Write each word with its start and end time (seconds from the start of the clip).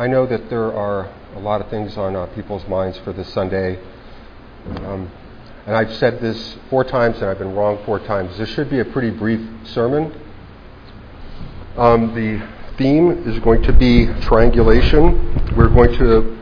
I 0.00 0.06
know 0.06 0.24
that 0.24 0.48
there 0.48 0.72
are 0.72 1.12
a 1.36 1.40
lot 1.40 1.60
of 1.60 1.68
things 1.68 1.98
on 1.98 2.16
uh, 2.16 2.24
people's 2.28 2.66
minds 2.68 2.96
for 3.00 3.12
this 3.12 3.30
Sunday. 3.34 3.78
Um, 4.76 5.10
and 5.66 5.76
I've 5.76 5.92
said 5.96 6.22
this 6.22 6.56
four 6.70 6.84
times 6.84 7.16
and 7.16 7.26
I've 7.26 7.38
been 7.38 7.54
wrong 7.54 7.84
four 7.84 7.98
times. 7.98 8.38
This 8.38 8.48
should 8.48 8.70
be 8.70 8.78
a 8.78 8.84
pretty 8.86 9.10
brief 9.10 9.46
sermon. 9.66 10.10
Um, 11.76 12.14
the 12.14 12.42
theme 12.78 13.10
is 13.28 13.38
going 13.40 13.62
to 13.64 13.74
be 13.74 14.06
triangulation. 14.22 15.54
We're 15.54 15.68
going 15.68 15.92
to 15.98 16.38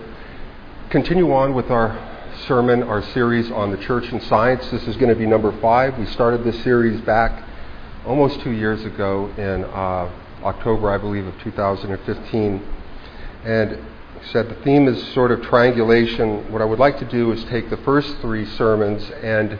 continue 0.91 1.33
on 1.33 1.53
with 1.53 1.69
our 1.73 1.99
sermon, 2.47 2.85
our 2.85 3.03
series 3.03 3.51
on 3.51 3.73
the 3.73 3.79
church 3.79 4.09
and 4.13 4.23
science. 4.23 4.71
This 4.71 4.87
is 4.87 4.95
going 4.95 5.09
to 5.09 5.19
be 5.19 5.27
number 5.27 5.51
five. 5.61 5.99
We 5.99 6.07
started 6.07 6.45
this 6.45 6.63
series 6.63 7.01
back 7.01 7.43
almost 8.07 8.41
two 8.41 8.53
years 8.53 8.85
ago 8.85 9.27
in 9.37 9.65
uh, 9.65 10.09
October, 10.45 10.91
I 10.91 10.99
believe, 10.99 11.27
of 11.27 11.37
2015 11.41 12.78
and 13.45 13.79
said 14.33 14.49
the 14.49 14.63
theme 14.63 14.89
is 14.89 15.07
sort 15.13 15.31
of 15.31 15.43
triangulation. 15.43 16.51
What 16.53 16.61
I 16.61 16.65
would 16.65 16.79
like 16.79 16.99
to 16.99 17.05
do 17.05 17.33
is 17.33 17.45
take 17.45 17.71
the 17.71 17.77
first 17.79 18.19
three 18.19 18.45
sermons 18.45 19.09
and 19.23 19.59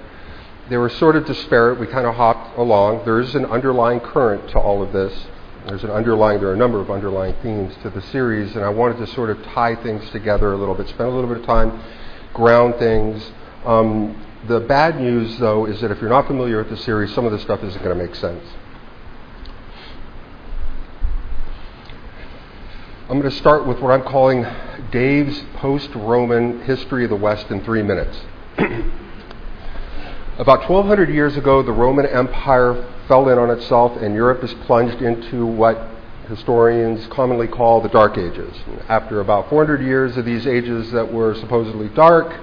they 0.69 0.77
were 0.77 0.91
sort 0.91 1.17
of 1.17 1.27
disparate. 1.27 1.81
We 1.81 1.87
kind 1.87 2.07
of 2.07 2.15
hopped 2.15 2.59
along. 2.59 3.05
There 3.05 3.21
is 3.21 3.35
an 3.35 3.47
underlying 3.47 4.01
current 4.01 4.51
to 4.51 4.59
all 4.59 4.83
of 4.83 4.93
this. 4.93 5.27
There's 5.67 5.85
an 5.85 5.91
underlying, 5.91 6.41
there 6.41 6.49
are 6.49 6.55
a 6.55 6.59
number 6.59 6.81
of 6.81 6.91
underlying 6.91 7.35
themes 7.43 7.75
to 7.83 7.91
the 7.91 8.01
series, 8.01 8.55
and 8.57 8.65
I 8.65 8.71
wanted 8.71 8.99
to 8.99 9.07
sort 9.15 9.29
of 9.29 9.43
tie 9.45 9.75
things 9.77 10.09
together 10.11 10.53
a 10.53 10.57
little 10.57 10.75
bit, 10.75 10.89
spend 10.89 11.11
a 11.11 11.13
little 11.13 11.29
bit 11.29 11.41
of 11.41 11.47
time, 11.47 11.83
ground 12.33 12.77
things. 12.79 13.33
Um, 13.67 14.17
the 14.47 14.61
bad 14.61 14.99
news, 14.99 15.39
though, 15.39 15.67
is 15.67 15.81
that 15.83 15.91
if 15.91 16.01
you're 16.01 16.09
not 16.09 16.27
familiar 16.27 16.59
with 16.59 16.71
the 16.71 16.77
series, 16.79 17.13
some 17.13 17.27
of 17.27 17.33
this 17.33 17.43
stuff 17.43 17.63
isn't 17.63 17.83
going 17.83 17.97
to 17.97 18.03
make 18.03 18.15
sense. 18.15 18.45
I'm 23.11 23.19
going 23.19 23.33
to 23.33 23.39
start 23.39 23.67
with 23.67 23.81
what 23.81 23.91
I'm 23.91 24.03
calling 24.03 24.45
Dave's 24.93 25.43
post 25.55 25.89
Roman 25.95 26.61
history 26.65 27.05
of 27.05 27.11
the 27.11 27.17
West 27.17 27.51
in 27.51 27.65
three 27.65 27.83
minutes. 27.83 28.15
About 30.39 30.69
1200 30.69 31.09
years 31.09 31.35
ago, 31.39 31.63
the 31.63 31.73
Roman 31.73 32.05
Empire 32.05 32.87
fell 33.09 33.31
in 33.31 33.39
on 33.39 33.49
itself, 33.49 33.97
and 33.97 34.15
Europe 34.15 34.45
is 34.45 34.53
plunged 34.67 35.01
into 35.01 35.47
what 35.47 35.89
historians 36.29 37.07
commonly 37.07 37.49
call 37.49 37.81
the 37.81 37.89
Dark 37.89 38.19
Ages. 38.19 38.55
After 38.91 39.21
about 39.21 39.49
400 39.49 39.81
years 39.81 40.19
of 40.19 40.27
these 40.27 40.47
ages 40.47 40.93
that 40.93 41.11
were 41.11 41.35
supposedly 41.35 41.89
dark, 41.89 42.39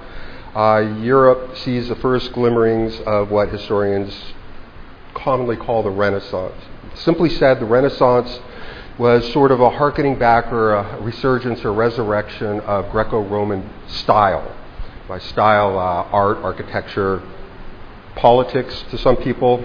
uh, 0.56 0.78
Europe 1.00 1.56
sees 1.58 1.86
the 1.86 1.94
first 1.94 2.32
glimmerings 2.32 2.98
of 3.06 3.30
what 3.30 3.50
historians 3.50 4.12
commonly 5.14 5.56
call 5.56 5.84
the 5.84 5.90
Renaissance. 5.90 6.60
Simply 6.94 7.30
said, 7.30 7.60
the 7.60 7.66
Renaissance 7.66 8.40
was 8.98 9.30
sort 9.32 9.50
of 9.50 9.60
a 9.60 9.68
harkening 9.68 10.18
back 10.18 10.50
or 10.50 10.74
a 10.74 11.00
resurgence 11.02 11.62
or 11.64 11.72
resurrection 11.72 12.60
of 12.60 12.90
Greco 12.90 13.22
Roman 13.22 13.68
style. 13.88 14.54
By 15.06 15.18
style, 15.18 15.78
uh, 15.78 16.08
art, 16.10 16.38
architecture, 16.38 17.22
politics 18.16 18.84
to 18.90 18.98
some 18.98 19.16
people. 19.16 19.64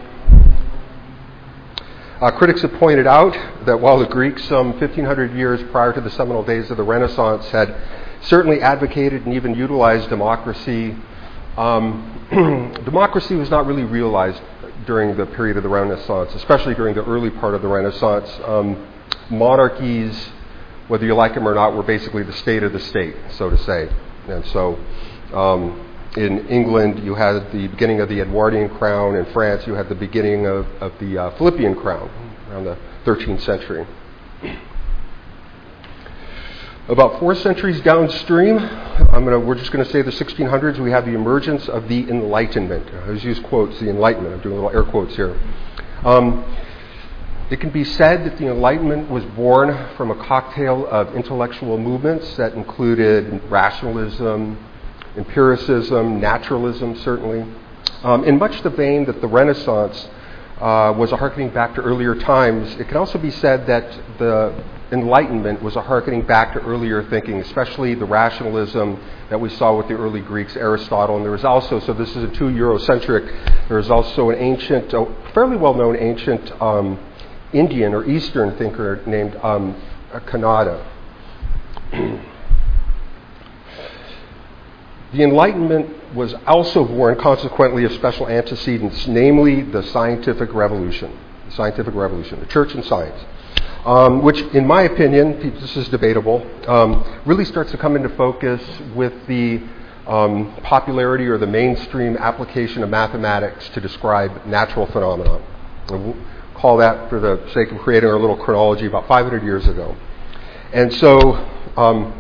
Uh, 2.20 2.30
critics 2.32 2.62
have 2.62 2.74
pointed 2.74 3.08
out 3.08 3.34
that 3.66 3.80
while 3.80 3.98
the 3.98 4.06
Greeks, 4.06 4.44
some 4.44 4.74
1500 4.74 5.34
years 5.34 5.62
prior 5.72 5.94
to 5.94 6.02
the 6.02 6.12
seminal 6.12 6.44
days 6.44 6.70
of 6.70 6.78
the 6.78 6.84
Renaissance, 6.84 7.48
had 7.48 7.74
certainly 8.24 8.62
advocated 8.62 9.26
and 9.26 9.34
even 9.34 9.56
utilized 9.56 10.10
democracy, 10.10 10.96
um, 11.58 12.28
democracy 12.86 13.36
was 13.36 13.50
not 13.50 13.66
really 13.66 13.86
realized 13.86 14.42
during 14.86 15.16
the 15.16 15.26
period 15.26 15.58
of 15.58 15.64
the 15.64 15.70
Renaissance, 15.70 16.36
especially 16.36 16.76
during 16.76 16.94
the 16.94 17.04
early 17.06 17.30
part 17.30 17.56
of 17.56 17.62
the 17.62 17.68
Renaissance. 17.68 18.30
Um, 18.46 18.91
monarchies, 19.30 20.30
whether 20.88 21.06
you 21.06 21.14
like 21.14 21.34
them 21.34 21.48
or 21.48 21.54
not, 21.54 21.76
were 21.76 21.84
basically 21.84 22.24
the 22.24 22.34
state 22.34 22.64
of 22.64 22.74
the 22.74 22.80
state, 22.80 23.16
so 23.32 23.50
to 23.50 23.58
say. 23.58 23.90
And 24.28 24.46
so 24.48 24.78
um, 25.34 25.88
in 26.18 26.48
England, 26.48 27.04
you 27.04 27.16
had 27.16 27.52
the 27.52 27.68
beginning 27.68 28.02
of 28.02 28.10
the 28.10 28.20
Edwardian 28.20 28.70
crown. 28.78 29.16
In 29.16 29.26
France, 29.28 29.66
you 29.66 29.74
had 29.74 29.90
the 29.90 29.96
beginning 29.96 30.46
of, 30.46 30.68
of 30.82 30.94
the 31.00 31.18
uh, 31.18 31.38
Philippian 31.38 31.76
crown 31.76 32.10
around 32.50 32.66
the 32.66 32.78
13th 33.06 33.42
century. 33.42 33.88
About 36.90 37.20
four 37.20 37.36
centuries 37.36 37.80
downstream, 37.82 38.58
gonna, 38.58 39.40
we're 39.40 39.56
just 39.56 39.72
going 39.72 39.86
to 39.86 39.90
say 39.92 40.02
the 40.02 40.12
1600s, 40.12 40.80
we 40.80 40.92
have 40.92 41.06
the 41.06 41.14
emergence 41.14 41.70
of 41.70 41.88
the 41.88 42.10
Enlightenment. 42.10 42.90
I 42.94 43.04
always 43.04 43.24
use 43.24 43.40
quotes, 43.40 43.80
the 43.80 43.90
Enlightenment. 43.90 44.36
I'm 44.36 44.42
doing 44.42 44.56
little 44.56 44.72
air 44.72 44.84
quotes 44.84 45.16
here. 45.16 45.40
Um, 46.04 46.44
it 47.52 47.60
can 47.60 47.70
be 47.70 47.84
said 47.84 48.24
that 48.24 48.38
the 48.38 48.48
Enlightenment 48.48 49.10
was 49.10 49.26
born 49.36 49.94
from 49.98 50.10
a 50.10 50.16
cocktail 50.16 50.88
of 50.88 51.14
intellectual 51.18 51.78
movements 51.78 52.38
that 52.38 52.54
included 52.54 53.44
rationalism, 53.50 54.58
empiricism, 55.18 56.22
naturalism, 56.22 56.96
certainly. 57.00 57.46
Um, 58.04 58.24
in 58.24 58.40
much 58.40 58.62
the 58.62 58.70
vein 58.70 59.04
that 59.06 59.20
the 59.20 59.28
Renaissance 59.28 60.08
uh, 60.62 60.94
was 60.98 61.12
a 61.12 61.18
harkening 61.18 61.50
back 61.50 61.76
to 61.76 61.82
earlier 61.82 62.16
times, 62.16 62.74
it 62.76 62.88
can 62.88 62.96
also 62.96 63.18
be 63.18 63.32
said 63.32 63.68
that 63.68 64.00
the 64.18 64.64
Enlightenment 64.94 65.62
was 65.62 65.76
a 65.76 65.82
harkening 65.82 66.22
back 66.22 66.54
to 66.54 66.62
earlier 66.62 67.04
thinking, 67.10 67.42
especially 67.42 67.96
the 67.96 68.06
rationalism 68.06 68.98
that 69.30 69.40
we 69.40 69.50
saw 69.50 69.76
with 69.76 69.90
the 69.90 69.94
early 69.94 70.22
Greeks, 70.22 70.56
Aristotle. 70.56 71.18
And 71.18 71.26
there 71.26 71.32
was 71.34 71.44
also, 71.44 71.82
so 71.82 71.92
this 71.94 72.10
is 72.16 72.24
a 72.24 72.28
too 72.30 72.46
Eurocentric, 72.46 73.68
there 73.68 73.80
is 73.80 73.90
also 73.90 74.30
an 74.30 74.38
ancient, 74.38 74.92
fairly 75.34 75.58
well 75.58 75.74
known 75.74 75.98
ancient 75.98 76.50
um, 76.62 76.98
Indian 77.54 77.94
or 77.94 78.10
Eastern 78.10 78.58
thinker 78.58 79.02
named 79.06 79.36
um, 79.38 79.76
Kanada. 80.26 80.86
the 85.14 85.24
Enlightenment 85.24 86.16
was 86.16 86.34
also 86.48 86.86
born, 86.86 87.18
consequently, 87.20 87.84
of 87.84 87.92
special 87.94 88.28
antecedents, 88.28 89.08
namely 89.08 89.62
the 89.62 89.84
scientific 89.84 90.54
revolution. 90.54 91.18
The 91.48 91.56
scientific 91.56 91.94
revolution, 91.94 92.40
the 92.40 92.46
church 92.46 92.74
and 92.74 92.84
science. 92.86 93.20
Um, 93.86 94.22
which, 94.22 94.40
in 94.54 94.68
my 94.68 94.84
opinion, 94.84 95.40
this 95.60 95.76
is 95.76 95.90
debatable, 95.90 96.46
um, 96.68 97.04
really 97.26 97.46
starts 97.46 97.72
to 97.72 97.78
come 97.78 97.96
into 97.96 98.10
focus 98.10 98.62
with 98.94 99.14
the 99.28 99.62
um, 100.06 100.56
popularity 100.64 101.26
or 101.26 101.38
the 101.38 101.48
mainstream 101.48 102.16
application 102.18 102.84
of 102.84 102.90
mathematics 102.90 103.68
to 103.70 103.82
describe 103.82 104.46
natural 104.46 104.86
phenomena 104.88 105.42
call 106.62 106.78
that, 106.78 107.10
for 107.10 107.20
the 107.20 107.44
sake 107.54 107.72
of 107.72 107.80
creating 107.80 108.08
our 108.08 108.20
little 108.20 108.38
chronology, 108.38 108.86
about 108.86 109.08
500 109.08 109.44
years 109.44 109.68
ago. 109.68 109.98
And 110.72 110.94
so, 110.94 111.34
um, 111.76 112.14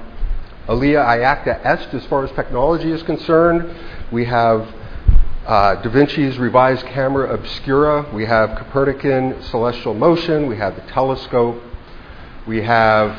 Alea 0.68 1.03
Iacta 1.03 1.63
Est, 1.63 1.94
as 1.94 2.06
far 2.07 2.25
as 2.25 2.31
technology 2.31 2.91
is 2.91 3.03
concerned, 3.03 3.72
we 4.12 4.25
have 4.25 4.68
uh, 5.46 5.75
Da 5.75 5.90
Vinci's 5.90 6.40
revised 6.40 6.85
camera 6.88 7.31
obscura, 7.31 8.09
we 8.13 8.25
have 8.25 8.57
Copernican 8.57 9.44
celestial 9.44 9.94
motion, 9.94 10.47
we 10.47 10.58
have 10.58 10.75
the 10.75 10.91
telescope, 10.91 11.62
we 12.47 12.63
have 12.63 13.16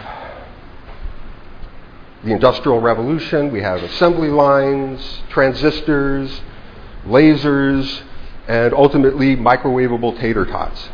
the 2.24 2.32
Industrial 2.32 2.80
Revolution, 2.80 3.52
we 3.52 3.60
have 3.60 3.80
assembly 3.82 4.28
lines, 4.28 5.22
transistors, 5.28 6.40
lasers, 7.06 8.02
and 8.48 8.74
ultimately 8.74 9.36
microwavable 9.36 10.18
tater 10.18 10.44
tots. 10.44 10.88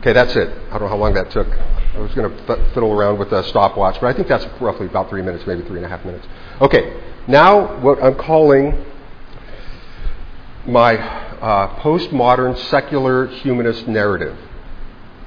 Okay, 0.00 0.14
that's 0.14 0.34
it. 0.34 0.48
I 0.48 0.78
don't 0.78 0.82
know 0.82 0.88
how 0.88 0.96
long 0.96 1.12
that 1.12 1.30
took. 1.30 1.46
I 1.46 1.98
was 1.98 2.14
going 2.14 2.34
to 2.34 2.70
fiddle 2.72 2.90
around 2.90 3.18
with 3.18 3.32
a 3.32 3.44
stopwatch, 3.44 4.00
but 4.00 4.06
I 4.06 4.14
think 4.14 4.28
that's 4.28 4.46
roughly 4.58 4.86
about 4.86 5.10
three 5.10 5.20
minutes, 5.20 5.46
maybe 5.46 5.62
three 5.62 5.76
and 5.76 5.84
a 5.84 5.90
half 5.90 6.04
minutes. 6.06 6.26
Okay, 6.60 6.98
now 7.28 7.78
what 7.80 8.02
I'm 8.02 8.14
calling 8.14 8.82
my 10.66 10.96
uh, 10.96 11.80
postmodern 11.80 12.56
secular 12.70 13.26
humanist 13.26 13.86
narrative. 13.88 14.38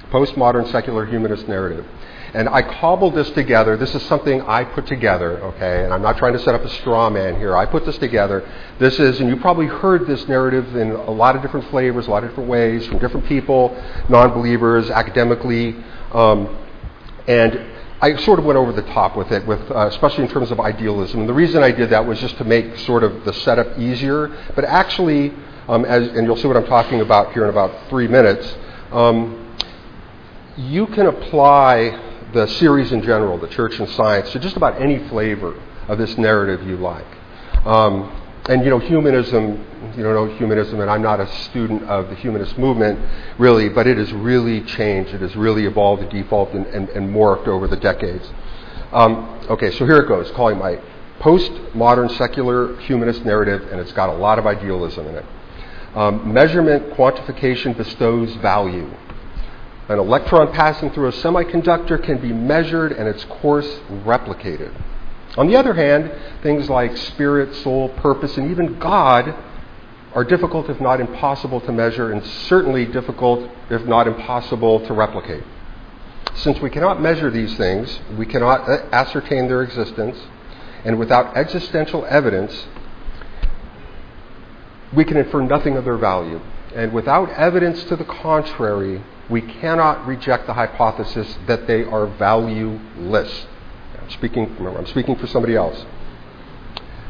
Postmodern 0.10 0.72
secular 0.72 1.06
humanist 1.06 1.48
narrative. 1.48 1.86
And 2.34 2.50
I 2.50 2.64
cobbled 2.64 3.14
this 3.14 3.30
together. 3.32 3.78
This 3.78 3.94
is 3.94 4.02
something 4.04 4.42
I 4.42 4.64
put 4.64 4.88
together, 4.88 5.40
okay? 5.44 5.84
And 5.84 5.94
I'm 5.94 6.02
not 6.02 6.18
trying 6.18 6.34
to 6.34 6.40
set 6.40 6.56
up 6.56 6.64
a 6.64 6.70
straw 6.70 7.08
man 7.12 7.36
here. 7.38 7.56
I 7.56 7.68
put 7.68 7.86
this 7.86 7.98
together. 8.00 8.48
This 8.80 9.00
is, 9.00 9.20
and 9.20 9.30
you 9.30 9.36
probably 9.38 9.68
heard 9.68 10.08
this 10.08 10.28
narrative 10.28 10.76
in 10.76 10.92
a 10.92 11.12
lot 11.12 11.36
of 11.36 11.44
different 11.44 11.70
flavors, 11.70 12.08
a 12.08 12.10
lot 12.10 12.24
of 12.24 12.32
different 12.32 12.50
ways, 12.50 12.88
from 12.88 12.98
different 12.98 13.28
people, 13.28 13.80
non 14.10 14.34
believers, 14.34 14.90
academically. 14.90 15.76
Um, 16.12 16.58
and 17.28 17.68
I 18.02 18.18
sort 18.18 18.40
of 18.40 18.46
went 18.46 18.58
over 18.58 18.72
the 18.72 18.82
top 18.82 19.16
with 19.16 19.32
it, 19.32 19.46
with, 19.46 19.70
uh, 19.70 19.88
especially 19.88 20.24
in 20.24 20.30
terms 20.32 20.50
of 20.50 20.60
idealism. 20.60 21.20
And 21.20 21.30
the 21.30 21.34
reason 21.34 21.62
I 21.62 21.72
did 21.72 21.92
that 21.92 22.04
was 22.06 22.20
just 22.20 22.38
to 22.38 22.44
make 22.44 22.78
sort 22.80 23.04
of 23.04 23.26
the 23.26 23.34
setup 23.34 23.78
easier. 23.78 24.36
But 24.56 24.66
actually, 24.66 25.32
um, 25.68 25.86
as, 25.86 26.08
and 26.08 26.26
you'll 26.26 26.36
see 26.38 26.48
what 26.48 26.58
I'm 26.58 26.66
talking 26.66 27.00
about 27.00 27.32
here 27.34 27.44
in 27.44 27.50
about 27.52 27.90
three 27.90 28.08
minutes, 28.08 28.58
um, 28.92 29.56
you 30.58 30.88
can 30.88 31.06
apply 31.06 32.03
the 32.34 32.48
series 32.48 32.92
in 32.92 33.02
general, 33.02 33.38
the 33.38 33.48
church 33.48 33.80
and 33.80 33.88
science, 33.90 34.32
to 34.32 34.40
just 34.40 34.58
about 34.58 34.82
any 34.82 35.00
flavor 35.10 35.56
of 35.88 35.98
this 35.98 36.18
narrative 36.18 36.68
you 36.68 36.78
like. 36.78 37.06
Um, 37.66 38.20
and 38.50 38.64
you 38.64 38.70
know, 38.70 38.80
humanism, 38.80 39.66
you 39.96 40.04
know, 40.04 40.26
humanism, 40.36 40.82
and 40.82 40.90
I'm 40.90 41.02
not 41.02 41.22
a 41.22 41.28
student 41.46 41.84
of 41.84 42.10
the 42.10 42.16
humanist 42.16 42.58
movement, 42.58 43.00
really, 43.38 43.70
but 43.70 43.88
it 43.88 43.98
has 43.98 44.12
really 44.12 44.62
changed. 44.62 45.14
It 45.14 45.22
has 45.22 45.36
really 45.36 45.66
evolved 45.66 46.02
and 46.02 46.12
defaulted 46.12 46.56
and, 46.56 46.66
and, 46.68 46.90
and 46.90 47.10
morphed 47.10 47.48
over 47.48 47.68
the 47.68 47.78
decades. 47.78 48.30
Um, 48.92 49.40
okay, 49.50 49.72
so 49.72 49.86
here 49.86 49.98
it 49.98 50.08
goes, 50.08 50.30
calling 50.32 50.58
my 50.58 50.80
postmodern 51.20 52.16
secular 52.18 52.76
humanist 52.82 53.24
narrative, 53.24 53.72
and 53.72 53.80
it's 53.80 53.94
got 53.94 54.10
a 54.10 54.14
lot 54.14 54.40
of 54.40 54.46
idealism 54.46 55.08
in 55.08 55.16
it. 55.16 55.26
Um, 55.96 56.34
measurement 56.34 56.94
quantification 56.96 57.78
bestows 57.78 58.34
value. 58.36 58.90
An 59.90 60.00
electron 60.00 60.54
passing 60.54 60.92
through 60.92 61.08
a 61.08 61.12
semiconductor 61.12 62.02
can 62.02 62.20
be 62.20 62.32
measured 62.32 62.94
and 62.94 63.08
its 63.08 63.26
course 63.26 63.68
replicated. 63.90 64.74
On 65.38 65.48
the 65.48 65.56
other 65.56 65.74
hand, 65.74 66.12
things 66.42 66.70
like 66.70 66.96
spirit, 66.96 67.54
soul, 67.56 67.90
purpose, 67.90 68.38
and 68.38 68.50
even 68.52 68.80
God 68.80 69.36
are 70.14 70.24
difficult, 70.24 70.70
if 70.70 70.80
not 70.80 71.02
impossible, 71.02 71.60
to 71.62 71.72
measure, 71.72 72.12
and 72.12 72.24
certainly 72.24 72.86
difficult, 72.86 73.50
if 73.70 73.84
not 73.86 74.08
impossible, 74.08 74.86
to 74.86 74.94
replicate. 74.94 75.44
Since 76.36 76.60
we 76.62 76.70
cannot 76.70 77.02
measure 77.02 77.30
these 77.30 77.56
things, 77.58 78.00
we 78.18 78.26
cannot 78.26 78.70
uh, 78.70 78.86
ascertain 78.92 79.48
their 79.48 79.64
existence, 79.64 80.18
and 80.86 81.00
without 81.00 81.36
existential 81.36 82.06
evidence, 82.06 82.68
we 84.94 85.04
can 85.04 85.18
infer 85.18 85.42
nothing 85.42 85.76
of 85.76 85.84
their 85.84 85.98
value. 85.98 86.40
And 86.76 86.94
without 86.94 87.30
evidence 87.32 87.84
to 87.86 87.96
the 87.96 88.06
contrary, 88.06 89.04
we 89.30 89.42
cannot 89.42 90.06
reject 90.06 90.48
the 90.48 90.54
hypothesis 90.54 91.38
that 91.48 91.68
they 91.68 91.84
are 91.84 92.08
valueless. 92.08 93.48
I'm 94.02 94.10
speaking, 94.10 94.56
remember, 94.58 94.80
I'm 94.80 94.86
speaking 94.88 95.16
for 95.16 95.28
somebody 95.28 95.56
else. 95.56 95.86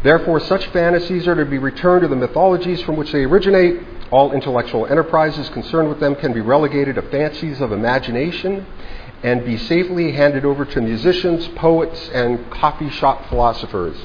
Therefore, 0.04 0.39
such 0.42 0.68
fantasies 0.68 1.27
are 1.27 1.36
to 1.36 1.45
be 1.45 1.57
returned 1.57 2.01
to 2.01 2.07
the 2.07 2.15
mythologies 2.15 2.81
from 2.81 2.98
which 2.98 3.12
they 3.12 3.24
originate. 3.24 3.81
All 4.12 4.31
intellectual 4.33 4.86
enterprises 4.86 5.50
concerned 5.50 5.89
with 5.89 6.00
them 6.00 6.15
can 6.15 6.33
be 6.33 6.42
relegated 6.42 6.95
to 6.95 7.01
fancies 7.04 7.62
of 7.62 7.71
imagination 7.71 8.66
and 9.24 9.45
be 9.45 9.57
safely 9.57 10.12
handed 10.12 10.44
over 10.44 10.66
to 10.66 10.81
musicians, 10.81 11.48
poets, 11.56 12.09
and 12.13 12.51
coffee 12.51 12.89
shop 12.89 13.27
philosophers. 13.30 13.98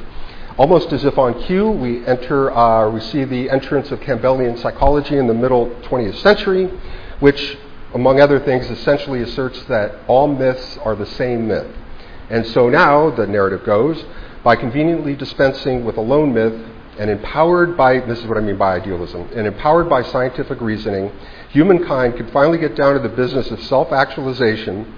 Almost 0.56 0.92
as 0.92 1.04
if 1.04 1.18
on 1.18 1.42
cue, 1.42 1.68
we 1.68 2.06
enter, 2.06 2.50
uh, 2.56 2.88
we 2.90 3.00
see 3.00 3.24
the 3.24 3.50
entrance 3.50 3.90
of 3.90 4.00
Campbellian 4.00 4.58
psychology 4.58 5.16
in 5.16 5.26
the 5.26 5.34
middle 5.34 5.66
20th 5.82 6.16
century, 6.22 6.66
which, 7.18 7.58
among 7.94 8.20
other 8.20 8.40
things, 8.40 8.68
essentially 8.70 9.22
asserts 9.22 9.62
that 9.64 9.94
all 10.06 10.28
myths 10.28 10.78
are 10.78 10.94
the 10.94 11.06
same 11.06 11.48
myth. 11.48 11.74
And 12.30 12.46
so 12.48 12.68
now, 12.68 13.10
the 13.10 13.26
narrative 13.26 13.64
goes, 13.64 14.04
by 14.44 14.56
conveniently 14.56 15.16
dispensing 15.16 15.84
with 15.84 15.96
a 15.96 16.00
lone 16.00 16.32
myth 16.34 16.54
and 16.98 17.10
empowered 17.10 17.76
by, 17.76 18.00
this 18.00 18.18
is 18.18 18.26
what 18.26 18.36
I 18.36 18.40
mean 18.40 18.58
by 18.58 18.74
idealism, 18.74 19.28
and 19.34 19.46
empowered 19.46 19.88
by 19.88 20.02
scientific 20.02 20.60
reasoning, 20.60 21.12
humankind 21.50 22.16
could 22.16 22.30
finally 22.30 22.58
get 22.58 22.74
down 22.74 22.94
to 22.94 23.00
the 23.00 23.08
business 23.08 23.50
of 23.50 23.62
self 23.62 23.92
actualization, 23.92 24.92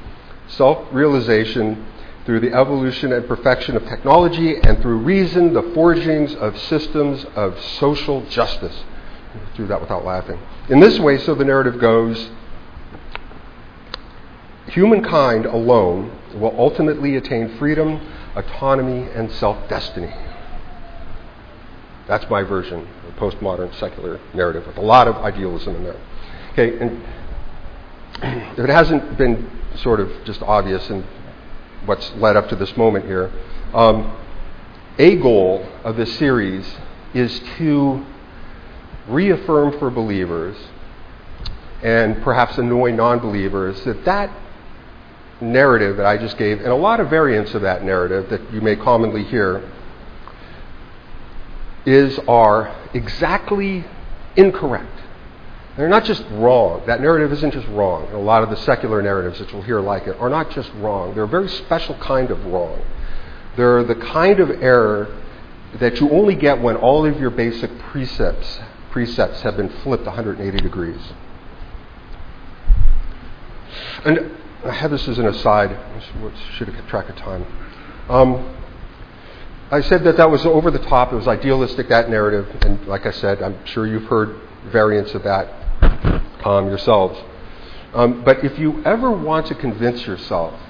self 0.49 0.89
realization 0.93 1.87
through 2.25 2.41
the 2.41 2.53
evolution 2.53 3.13
and 3.13 3.27
perfection 3.27 3.77
of 3.77 3.87
technology 3.87 4.57
and 4.57 4.81
through 4.83 4.99
reason, 4.99 5.53
the 5.53 5.63
forgings 5.75 6.35
of 6.35 6.59
systems 6.59 7.25
of 7.37 7.61
social 7.61 8.25
justice. 8.27 8.85
Do 9.57 9.67
that 9.67 9.81
without 9.81 10.05
laughing. 10.05 10.39
In 10.69 10.81
this 10.81 10.99
way, 10.99 11.19
so 11.19 11.35
the 11.35 11.45
narrative 11.45 11.81
goes, 11.81 12.31
humankind 14.73 15.47
alone 15.47 16.11
will 16.35 16.55
ultimately 16.59 17.17
attain 17.17 17.57
freedom, 17.59 18.01
autonomy, 18.35 19.09
and 19.15 19.31
self 19.33 19.69
destiny. 19.69 20.13
That's 22.07 22.29
my 22.31 22.43
version 22.43 22.89
of 23.07 23.15
postmodern 23.17 23.75
secular 23.79 24.21
narrative 24.35 24.67
with 24.67 24.77
a 24.77 24.83
lot 24.83 25.07
of 25.07 25.17
idealism 25.17 25.77
in 25.77 25.85
there. 25.85 26.01
Okay, 26.53 26.79
and 26.79 27.03
if 28.23 28.59
it 28.59 28.69
hasn't 28.69 29.17
been 29.17 29.49
sort 29.77 30.01
of 30.01 30.11
just 30.25 30.43
obvious 30.43 30.91
in 30.91 31.05
what's 31.87 32.13
led 32.15 32.37
up 32.37 32.49
to 32.49 32.57
this 32.57 32.77
moment 32.77 33.07
here, 33.07 33.31
um, 33.73 34.17
a 34.99 35.17
goal 35.17 35.67
of 35.85 35.97
this 35.97 36.17
series 36.19 36.67
is 37.15 37.41
to 37.59 38.05
reaffirm 39.09 39.79
for 39.79 39.91
believers 39.91 40.57
and 41.83 42.23
perhaps 42.23 42.59
annoy 42.59 42.93
non 42.93 43.19
believers 43.19 43.83
that 43.85 44.05
that 44.05 44.31
narrative 45.41 45.97
that 45.97 46.07
I 46.07 46.17
just 46.17 46.37
gave, 46.37 46.59
and 46.59 46.69
a 46.69 46.77
lot 46.77 47.01
of 47.01 47.11
variants 47.11 47.55
of 47.55 47.63
that 47.63 47.85
narrative 47.85 48.31
that 48.31 48.53
you 48.53 48.61
may 48.61 48.77
commonly 48.77 49.25
hear, 49.25 49.63
is 51.87 52.19
are 52.29 52.75
exactly 52.93 53.85
incorrect. 54.37 54.87
They're 55.77 55.89
not 55.89 56.05
just 56.05 56.25
wrong. 56.33 56.83
That 56.87 57.01
narrative 57.01 57.33
isn't 57.33 57.53
just 57.53 57.67
wrong. 57.69 58.13
a 58.13 58.19
lot 58.19 58.43
of 58.43 58.51
the 58.51 58.57
secular 58.57 59.01
narratives 59.01 59.39
that 59.39 59.51
you'll 59.53 59.63
hear 59.63 59.81
like 59.81 60.07
it 60.07 60.17
are 60.21 60.29
not 60.29 60.51
just 60.51 60.71
wrong. 60.75 61.15
They're 61.15 61.25
a 61.25 61.29
very 61.29 61.49
special 61.49 61.95
kind 61.97 62.31
of 62.31 62.45
wrong. 62.47 62.83
They're 63.57 63.85
the 63.85 63.95
kind 63.95 64.41
of 64.41 64.51
error 64.63 65.17
that 65.79 66.01
you 66.01 66.11
only 66.11 66.35
get 66.35 66.61
when 66.61 66.77
all 66.77 67.07
of 67.07 67.19
your 67.19 67.31
basic 67.31 67.77
precepts 67.79 68.61
precepts 68.91 69.43
have 69.43 69.57
been 69.57 69.69
flipped 69.69 70.05
180 70.05 70.59
degrees. 70.59 71.01
And 74.05 74.37
I 74.65 74.73
have 74.73 74.91
this 74.91 75.09
as 75.09 75.19
an 75.19 75.27
aside. 75.27 75.71
I 75.71 76.33
should 76.57 76.69
have 76.69 76.77
kept 76.77 76.89
track 76.89 77.09
of 77.09 77.17
time. 77.17 77.47
Um, 78.11 78.57
I 79.71 79.81
said 79.81 80.05
that 80.05 80.19
that 80.19 80.31
was 80.31 80.45
over 80.45 80.71
the 80.71 80.81
top. 80.81 81.13
It 81.13 81.17
was 81.17 81.27
idealistic, 81.27 81.89
that 81.89 82.11
narrative. 82.11 82.47
And 82.63 82.87
like 82.87 83.07
I 83.07 83.11
said, 83.11 83.43
I'm 83.43 83.65
sure 83.65 83.87
you've 83.87 84.05
heard 84.05 84.37
variants 84.71 85.15
of 85.15 85.23
that 85.23 85.49
um, 86.45 86.69
yourselves. 86.69 87.19
Um, 87.95 88.23
but 88.23 88.45
if 88.45 88.59
you 88.59 88.83
ever 88.85 89.11
want 89.11 89.47
to 89.47 89.55
convince 89.55 90.07
yourself 90.07 90.61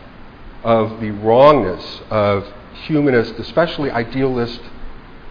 of 0.62 1.00
the 1.00 1.10
wrongness 1.10 2.00
of 2.10 2.46
humanist, 2.84 3.34
especially 3.34 3.90
idealist 3.90 4.60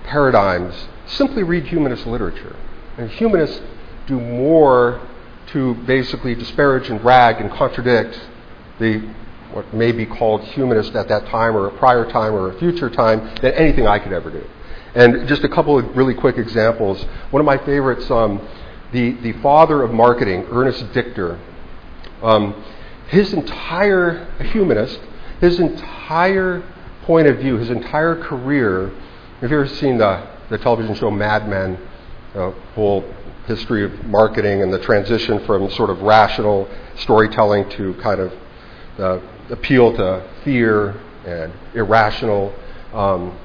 paradigms, 0.04 0.88
simply 1.06 1.44
read 1.44 1.68
humanist 1.68 2.06
literature. 2.06 2.56
And 2.98 3.10
humanists 3.10 3.62
do 4.06 4.20
more 4.20 5.08
to 5.54 5.76
basically 5.86 6.36
disparage 6.36 6.90
and 6.90 7.04
rag 7.06 7.40
and 7.40 7.50
contradict 7.52 8.20
the 8.80 9.14
what 9.54 9.74
may 9.74 9.92
be 9.92 10.06
called 10.06 10.44
humanist 10.44 10.94
at 10.96 11.08
that 11.08 11.26
time 11.28 11.56
or 11.56 11.68
a 11.68 11.72
prior 11.78 12.10
time 12.10 12.34
or 12.34 12.50
a 12.50 12.60
future 12.60 12.90
time 12.90 13.20
than 13.42 13.54
anything 13.54 13.88
I 13.88 14.00
could 14.00 14.14
ever 14.14 14.30
do. 14.30 14.48
And 14.96 15.28
just 15.28 15.44
a 15.44 15.50
couple 15.50 15.78
of 15.78 15.98
really 15.98 16.14
quick 16.14 16.38
examples. 16.38 17.04
One 17.31 17.40
of 17.40 17.46
my 17.46 17.58
favorites, 17.58 18.10
um, 18.12 18.48
the, 18.92 19.12
the 19.22 19.34
father 19.42 19.84
of 19.84 19.92
marketing, 19.92 20.46
Ernest 20.52 20.92
Dichter, 20.94 21.40
um, 22.22 22.64
his 23.08 23.34
entire, 23.34 24.31
humanist, 24.52 25.00
his 25.42 25.60
entire 25.60 26.64
point 27.04 27.28
of 27.28 27.40
view, 27.40 27.58
his 27.58 27.70
entire 27.70 28.16
career, 28.16 28.92
have 29.42 29.50
you 29.50 29.57
ever 29.57 29.68
seen 29.68 29.98
the, 29.98 30.28
the 30.50 30.57
television 30.57 30.95
show 30.95 31.09
Mad 31.09 31.48
Men, 31.48 31.80
the 32.33 32.52
whole 32.76 33.04
history 33.48 33.83
of 33.83 34.06
marketing 34.06 34.62
and 34.62 34.71
the 34.71 34.80
transition 34.80 35.44
from 35.45 35.69
sort 35.71 35.90
of 35.90 36.02
rational 36.02 36.69
storytelling 36.98 37.68
to 37.69 37.95
kind 37.95 38.19
of 38.19 38.31
the 39.00 39.22
appeal 39.50 39.96
to 39.96 40.30
fear 40.44 40.92
and 41.26 41.54
irrational, 41.74 42.54
um, 42.94 43.38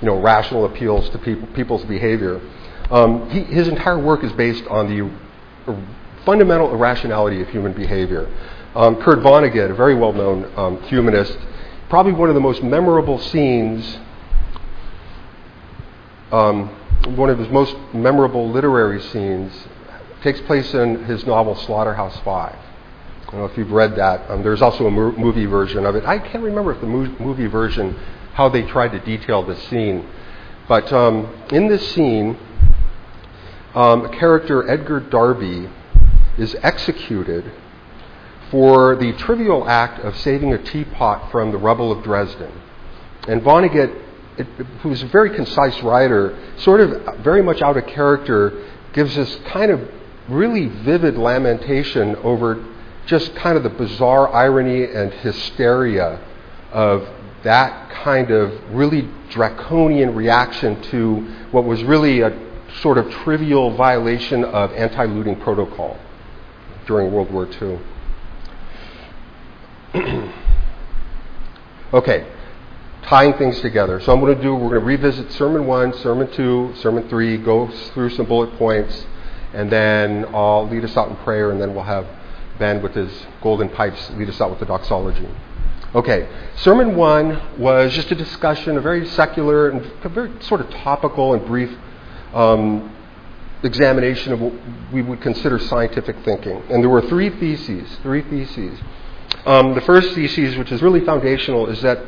you 0.00 0.06
know, 0.06 0.18
rational 0.20 0.64
appeals 0.64 1.08
to 1.10 1.18
people, 1.18 1.46
people's 1.48 1.84
behavior. 1.84 2.40
Um, 2.90 3.28
he, 3.30 3.40
his 3.44 3.68
entire 3.68 3.98
work 3.98 4.24
is 4.24 4.32
based 4.32 4.66
on 4.68 4.88
the 4.88 5.10
fundamental 6.24 6.72
irrationality 6.72 7.42
of 7.42 7.48
human 7.50 7.74
behavior. 7.74 8.28
Um, 8.74 8.96
Kurt 8.96 9.18
Vonnegut, 9.18 9.70
a 9.70 9.74
very 9.74 9.94
well-known 9.94 10.50
um, 10.56 10.82
humanist, 10.84 11.36
probably 11.90 12.12
one 12.12 12.30
of 12.30 12.34
the 12.34 12.40
most 12.40 12.62
memorable 12.62 13.18
scenes, 13.18 13.98
um, 16.32 16.68
one 17.16 17.28
of 17.28 17.38
his 17.38 17.48
most 17.50 17.76
memorable 17.92 18.50
literary 18.50 19.02
scenes, 19.02 19.52
takes 20.22 20.40
place 20.42 20.72
in 20.72 21.04
his 21.04 21.26
novel 21.26 21.54
Slaughterhouse 21.54 22.18
Five. 22.20 22.56
I 23.26 23.30
don't 23.30 23.40
know 23.40 23.46
if 23.46 23.56
you've 23.56 23.72
read 23.72 23.96
that. 23.96 24.30
Um, 24.30 24.42
there's 24.42 24.62
also 24.62 24.86
a 24.86 24.90
mo- 24.90 25.12
movie 25.12 25.46
version 25.46 25.86
of 25.86 25.96
it. 25.96 26.04
I 26.04 26.18
can't 26.18 26.44
remember 26.44 26.72
if 26.72 26.80
the 26.80 26.86
mo- 26.86 27.16
movie 27.18 27.46
version, 27.46 27.98
how 28.34 28.48
they 28.48 28.62
tried 28.62 28.92
to 28.92 29.00
detail 29.00 29.42
the 29.42 29.56
scene. 29.56 30.06
But 30.68 30.92
um, 30.92 31.34
in 31.50 31.68
this 31.68 31.92
scene, 31.92 32.38
um, 33.74 34.04
a 34.04 34.08
character 34.10 34.68
Edgar 34.70 35.00
Darby 35.00 35.68
is 36.38 36.54
executed 36.62 37.50
for 38.50 38.94
the 38.96 39.12
trivial 39.14 39.68
act 39.68 40.00
of 40.00 40.16
saving 40.18 40.52
a 40.52 40.58
teapot 40.62 41.30
from 41.32 41.50
the 41.50 41.58
rubble 41.58 41.90
of 41.90 42.04
Dresden. 42.04 42.52
And 43.26 43.42
Vonnegut, 43.42 44.02
it, 44.36 44.46
who's 44.82 45.02
a 45.02 45.06
very 45.06 45.34
concise 45.34 45.82
writer, 45.82 46.38
sort 46.58 46.80
of 46.80 47.18
very 47.20 47.42
much 47.42 47.62
out 47.62 47.76
of 47.76 47.86
character, 47.86 48.68
gives 48.92 49.16
this 49.16 49.34
kind 49.46 49.70
of 49.70 49.90
really 50.28 50.66
vivid 50.66 51.16
lamentation 51.16 52.16
over 52.16 52.64
just 53.06 53.34
kind 53.34 53.56
of 53.56 53.62
the 53.62 53.70
bizarre 53.70 54.32
irony 54.32 54.84
and 54.84 55.12
hysteria 55.12 56.20
of 56.72 57.08
that 57.42 57.90
kind 57.90 58.30
of 58.30 58.52
really 58.74 59.08
draconian 59.30 60.14
reaction 60.14 60.80
to 60.82 61.16
what 61.50 61.64
was 61.64 61.82
really 61.84 62.20
a 62.20 62.36
sort 62.80 62.98
of 62.98 63.10
trivial 63.10 63.76
violation 63.76 64.44
of 64.44 64.72
anti 64.72 65.04
looting 65.04 65.38
protocol 65.40 65.98
during 66.86 67.12
World 67.12 67.30
War 67.30 67.48
II. 67.60 67.78
okay, 71.92 72.26
tying 73.02 73.34
things 73.34 73.60
together. 73.60 74.00
So 74.00 74.12
I'm 74.12 74.20
going 74.20 74.36
to 74.36 74.42
do, 74.42 74.54
we're 74.54 74.70
going 74.70 74.80
to 74.80 74.86
revisit 74.86 75.30
Sermon 75.32 75.66
1, 75.66 75.94
Sermon 75.98 76.30
2, 76.32 76.74
Sermon 76.76 77.08
3, 77.08 77.38
go 77.38 77.68
through 77.92 78.10
some 78.10 78.26
bullet 78.26 78.56
points, 78.56 79.06
and 79.52 79.70
then 79.70 80.26
I'll 80.34 80.68
lead 80.68 80.84
us 80.84 80.96
out 80.96 81.08
in 81.08 81.16
prayer, 81.16 81.50
and 81.50 81.60
then 81.60 81.74
we'll 81.74 81.84
have 81.84 82.06
Ben 82.58 82.82
with 82.82 82.94
his 82.94 83.10
golden 83.42 83.68
pipes 83.68 84.10
lead 84.10 84.28
us 84.28 84.40
out 84.40 84.50
with 84.50 84.60
the 84.60 84.66
doxology. 84.66 85.28
Okay, 85.94 86.28
Sermon 86.56 86.96
1 86.96 87.60
was 87.60 87.92
just 87.92 88.10
a 88.10 88.16
discussion, 88.16 88.76
a 88.76 88.80
very 88.80 89.06
secular 89.10 89.70
and 89.70 90.12
very 90.12 90.30
sort 90.42 90.60
of 90.60 90.68
topical 90.70 91.34
and 91.34 91.46
brief 91.46 91.70
um, 92.32 92.94
examination 93.62 94.32
of 94.32 94.40
what 94.40 94.52
we 94.92 95.02
would 95.02 95.20
consider 95.20 95.58
scientific 95.58 96.16
thinking. 96.24 96.62
And 96.68 96.82
there 96.82 96.90
were 96.90 97.02
three 97.02 97.30
theses, 97.30 97.88
three 98.02 98.22
theses. 98.22 98.78
Um, 99.46 99.74
the 99.74 99.80
first 99.82 100.14
thesis, 100.14 100.56
which 100.56 100.72
is 100.72 100.82
really 100.82 101.04
foundational, 101.04 101.68
is 101.68 101.80
that 101.82 101.98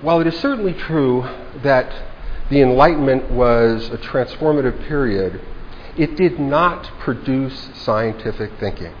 while 0.00 0.20
it 0.20 0.26
is 0.26 0.38
certainly 0.40 0.74
true 0.74 1.22
that 1.62 1.92
the 2.50 2.60
Enlightenment 2.62 3.30
was 3.30 3.88
a 3.90 3.98
transformative 3.98 4.86
period, 4.88 5.40
it 5.96 6.16
did 6.16 6.40
not 6.40 6.84
produce 7.00 7.70
scientific 7.82 8.50
thinking. 8.58 8.94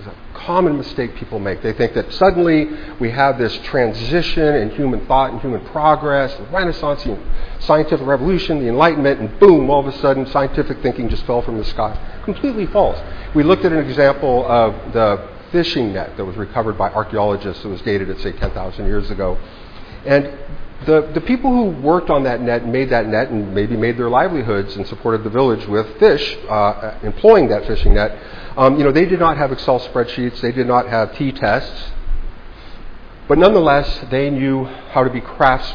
It's 0.00 0.08
a 0.08 0.38
common 0.46 0.78
mistake 0.78 1.14
people 1.16 1.38
make. 1.38 1.60
They 1.60 1.74
think 1.74 1.92
that 1.92 2.10
suddenly 2.14 2.70
we 2.98 3.10
have 3.10 3.36
this 3.36 3.54
transition 3.58 4.54
in 4.54 4.70
human 4.70 5.04
thought 5.04 5.30
and 5.30 5.40
human 5.42 5.62
progress, 5.66 6.34
the 6.36 6.44
Renaissance, 6.44 7.04
the 7.04 7.18
scientific 7.58 8.06
revolution, 8.06 8.60
the 8.60 8.68
Enlightenment, 8.68 9.20
and 9.20 9.38
boom, 9.38 9.68
all 9.68 9.86
of 9.86 9.94
a 9.94 9.98
sudden 9.98 10.24
scientific 10.26 10.80
thinking 10.80 11.10
just 11.10 11.26
fell 11.26 11.42
from 11.42 11.58
the 11.58 11.64
sky. 11.64 11.98
Completely 12.24 12.64
false. 12.66 12.98
We 13.34 13.42
looked 13.42 13.66
at 13.66 13.72
an 13.72 13.86
example 13.86 14.50
of 14.50 14.94
the 14.94 15.28
fishing 15.52 15.92
net 15.92 16.16
that 16.16 16.24
was 16.24 16.36
recovered 16.36 16.78
by 16.78 16.88
archaeologists 16.90 17.62
that 17.62 17.68
was 17.68 17.82
dated 17.82 18.08
at, 18.08 18.20
say, 18.20 18.32
10,000 18.32 18.86
years 18.86 19.10
ago. 19.10 19.36
And 20.06 20.32
the, 20.86 21.10
the 21.12 21.20
people 21.20 21.52
who 21.52 21.78
worked 21.82 22.08
on 22.08 22.22
that 22.22 22.40
net 22.40 22.62
and 22.62 22.72
made 22.72 22.88
that 22.88 23.06
net 23.06 23.28
and 23.28 23.54
maybe 23.54 23.76
made 23.76 23.98
their 23.98 24.08
livelihoods 24.08 24.76
and 24.76 24.86
supported 24.86 25.24
the 25.24 25.30
village 25.30 25.66
with 25.66 25.98
fish, 25.98 26.38
uh, 26.48 26.98
employing 27.02 27.48
that 27.48 27.66
fishing 27.66 27.94
net, 27.94 28.16
um, 28.56 28.78
you 28.78 28.84
know, 28.84 28.92
they 28.92 29.06
did 29.06 29.20
not 29.20 29.36
have 29.36 29.52
Excel 29.52 29.80
spreadsheets, 29.80 30.40
they 30.40 30.52
did 30.52 30.66
not 30.66 30.88
have 30.88 31.16
t 31.16 31.32
tests, 31.32 31.92
but 33.28 33.38
nonetheless, 33.38 34.06
they 34.10 34.28
knew 34.30 34.64
how 34.64 35.04
to 35.04 35.10
be 35.10 35.20
crafts, 35.20 35.72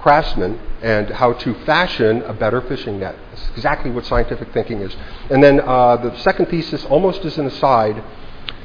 craftsmen 0.00 0.58
and 0.82 1.10
how 1.10 1.32
to 1.32 1.54
fashion 1.64 2.22
a 2.22 2.32
better 2.32 2.60
fishing 2.60 3.00
net. 3.00 3.16
That's 3.30 3.48
exactly 3.50 3.90
what 3.90 4.04
scientific 4.06 4.52
thinking 4.52 4.80
is. 4.80 4.94
And 5.30 5.42
then 5.42 5.60
uh, 5.60 5.96
the 5.96 6.16
second 6.18 6.46
thesis, 6.46 6.84
almost 6.84 7.24
as 7.24 7.38
an 7.38 7.46
aside, 7.46 8.02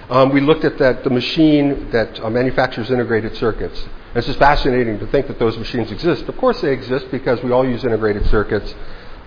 um, 0.09 0.31
we 0.33 0.41
looked 0.41 0.65
at 0.65 0.77
that 0.77 1.03
the 1.03 1.09
machine 1.09 1.89
that 1.91 2.19
uh, 2.23 2.29
manufactures 2.29 2.91
integrated 2.91 3.35
circuits. 3.37 3.79
And 3.81 4.17
it's 4.17 4.27
just 4.27 4.39
fascinating 4.39 4.99
to 4.99 5.07
think 5.07 5.27
that 5.27 5.39
those 5.39 5.57
machines 5.57 5.91
exist. 5.91 6.27
Of 6.27 6.37
course, 6.37 6.59
they 6.61 6.73
exist 6.73 7.09
because 7.11 7.41
we 7.43 7.51
all 7.51 7.67
use 7.67 7.83
integrated 7.83 8.27
circuits. 8.27 8.75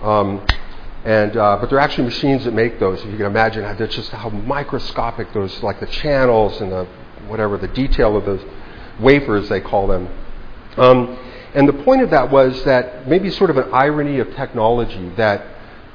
Um, 0.02 0.44
and, 1.04 1.36
uh, 1.36 1.58
but 1.60 1.68
they're 1.68 1.78
actually 1.80 2.04
machines 2.04 2.44
that 2.44 2.54
make 2.54 2.80
those. 2.80 3.00
If 3.00 3.06
you 3.06 3.16
can 3.16 3.26
imagine, 3.26 3.62
that's 3.62 3.94
just 3.94 4.10
how 4.10 4.30
microscopic 4.30 5.32
those, 5.34 5.62
like 5.62 5.80
the 5.80 5.86
channels 5.86 6.60
and 6.60 6.72
the 6.72 6.86
whatever 7.28 7.58
the 7.58 7.68
detail 7.68 8.16
of 8.16 8.24
those 8.24 8.42
wafers 9.00 9.48
they 9.48 9.60
call 9.60 9.86
them. 9.86 10.08
Um, 10.76 11.18
and 11.54 11.68
the 11.68 11.84
point 11.84 12.02
of 12.02 12.10
that 12.10 12.30
was 12.30 12.64
that 12.64 13.06
maybe 13.06 13.30
sort 13.30 13.50
of 13.50 13.56
an 13.58 13.72
irony 13.72 14.18
of 14.18 14.34
technology 14.34 15.10
that 15.16 15.44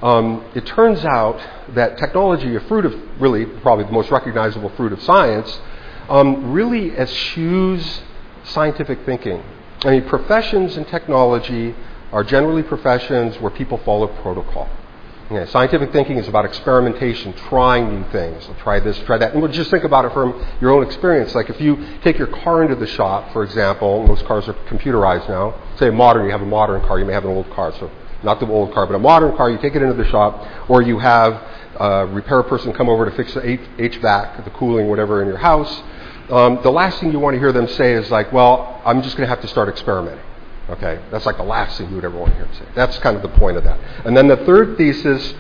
um, 0.02 0.46
it 0.56 0.66
turns 0.66 1.04
out 1.04 1.42
that 1.76 1.98
technology, 1.98 2.56
a 2.56 2.62
fruit 2.62 2.86
of 2.86 2.96
really 3.20 3.46
probably 3.46 3.86
the 3.86 3.92
most 3.92 4.12
recognizable 4.12 4.70
fruit 4.70 4.94
of 4.94 5.02
science, 5.02 5.60
um, 6.08 6.54
really 6.54 6.98
eschews 6.98 8.02
scientific 8.46 9.06
thinking. 9.06 9.44
I 9.84 9.92
mean, 9.92 10.08
professions 10.08 10.78
in 10.78 10.86
technology 10.86 11.76
are 12.12 12.24
generally 12.24 12.64
professions 12.64 13.40
where 13.40 13.52
people 13.52 13.78
follow 13.80 14.08
protocol. 14.08 14.70
Yeah, 15.32 15.46
scientific 15.46 15.92
thinking 15.92 16.18
is 16.18 16.28
about 16.28 16.46
experimentation, 16.46 17.34
trying 17.34 17.94
new 17.94 18.10
things. 18.12 18.48
I'll 18.48 18.56
try 18.56 18.80
this, 18.80 18.98
try 19.06 19.18
that. 19.18 19.34
And 19.34 19.42
we'll 19.42 19.52
just 19.52 19.70
think 19.70 19.84
about 19.84 20.06
it 20.06 20.14
from 20.14 20.44
your 20.60 20.72
own 20.72 20.84
experience. 20.84 21.36
Like 21.36 21.50
if 21.50 21.62
you 21.62 22.00
take 22.04 22.18
your 22.18 22.28
car 22.28 22.64
into 22.64 22.76
the 22.76 22.88
shop, 22.88 23.32
for 23.32 23.44
example, 23.44 24.08
most 24.08 24.26
cars 24.26 24.48
are 24.48 24.56
computerized 24.68 25.30
now. 25.30 25.54
Say 25.78 25.92
modern, 25.92 26.26
you 26.26 26.32
have 26.32 26.42
a 26.42 26.48
modern 26.48 26.82
car, 26.82 26.98
you 26.98 27.06
may 27.06 27.14
have 27.14 27.26
an 27.26 27.32
old 27.32 27.50
car. 27.52 27.72
So 27.74 27.92
not 28.24 28.40
the 28.40 28.48
old 28.48 28.74
car, 28.74 28.88
but 28.88 28.96
a 28.96 29.00
modern 29.00 29.38
car, 29.38 29.52
you 29.52 29.60
take 29.60 29.76
it 29.76 29.84
into 29.84 29.94
the 29.94 30.10
shop, 30.10 30.70
or 30.70 30.82
you 30.82 30.98
have 30.98 31.34
a 31.80 32.08
repair 32.08 32.42
person 32.44 32.74
come 32.74 32.90
over 32.90 33.10
to 33.10 33.16
fix 33.16 33.34
the 33.36 33.42
HVAC, 33.42 34.44
the 34.44 34.50
cooling, 34.52 34.88
whatever 34.88 35.22
in 35.22 35.28
your 35.28 35.38
house 35.38 35.84
um, 36.30 36.60
the 36.62 36.72
last 36.72 37.00
thing 37.00 37.12
you 37.12 37.20
want 37.20 37.34
to 37.34 37.40
hear 37.40 37.52
them 37.52 37.68
say 37.68 37.94
is 37.94 38.12
like, 38.12 38.32
well, 38.32 38.82
I'm 38.86 39.02
just 39.02 39.18
going 39.18 39.28
to 39.28 39.34
have 39.34 39.42
to 39.42 39.48
start 39.48 39.68
experimenting. 39.68 40.24
Okay? 40.70 41.02
That's 41.12 41.26
like 41.26 41.38
the 41.38 41.44
last 41.44 41.78
thing 41.78 41.90
you 41.90 41.96
would 41.96 42.06
ever 42.06 42.18
want 42.18 42.32
to 42.32 42.38
hear 42.38 42.46
them 42.46 42.56
say. 42.56 42.66
That's 42.76 42.98
kind 43.00 43.16
of 43.16 43.22
the 43.22 43.30
point 43.40 43.58
of 43.58 43.64
that. 43.64 43.80
And 44.06 44.16
then 44.16 44.28
the 44.28 44.38
third 44.38 44.78
thesis, 44.78 45.34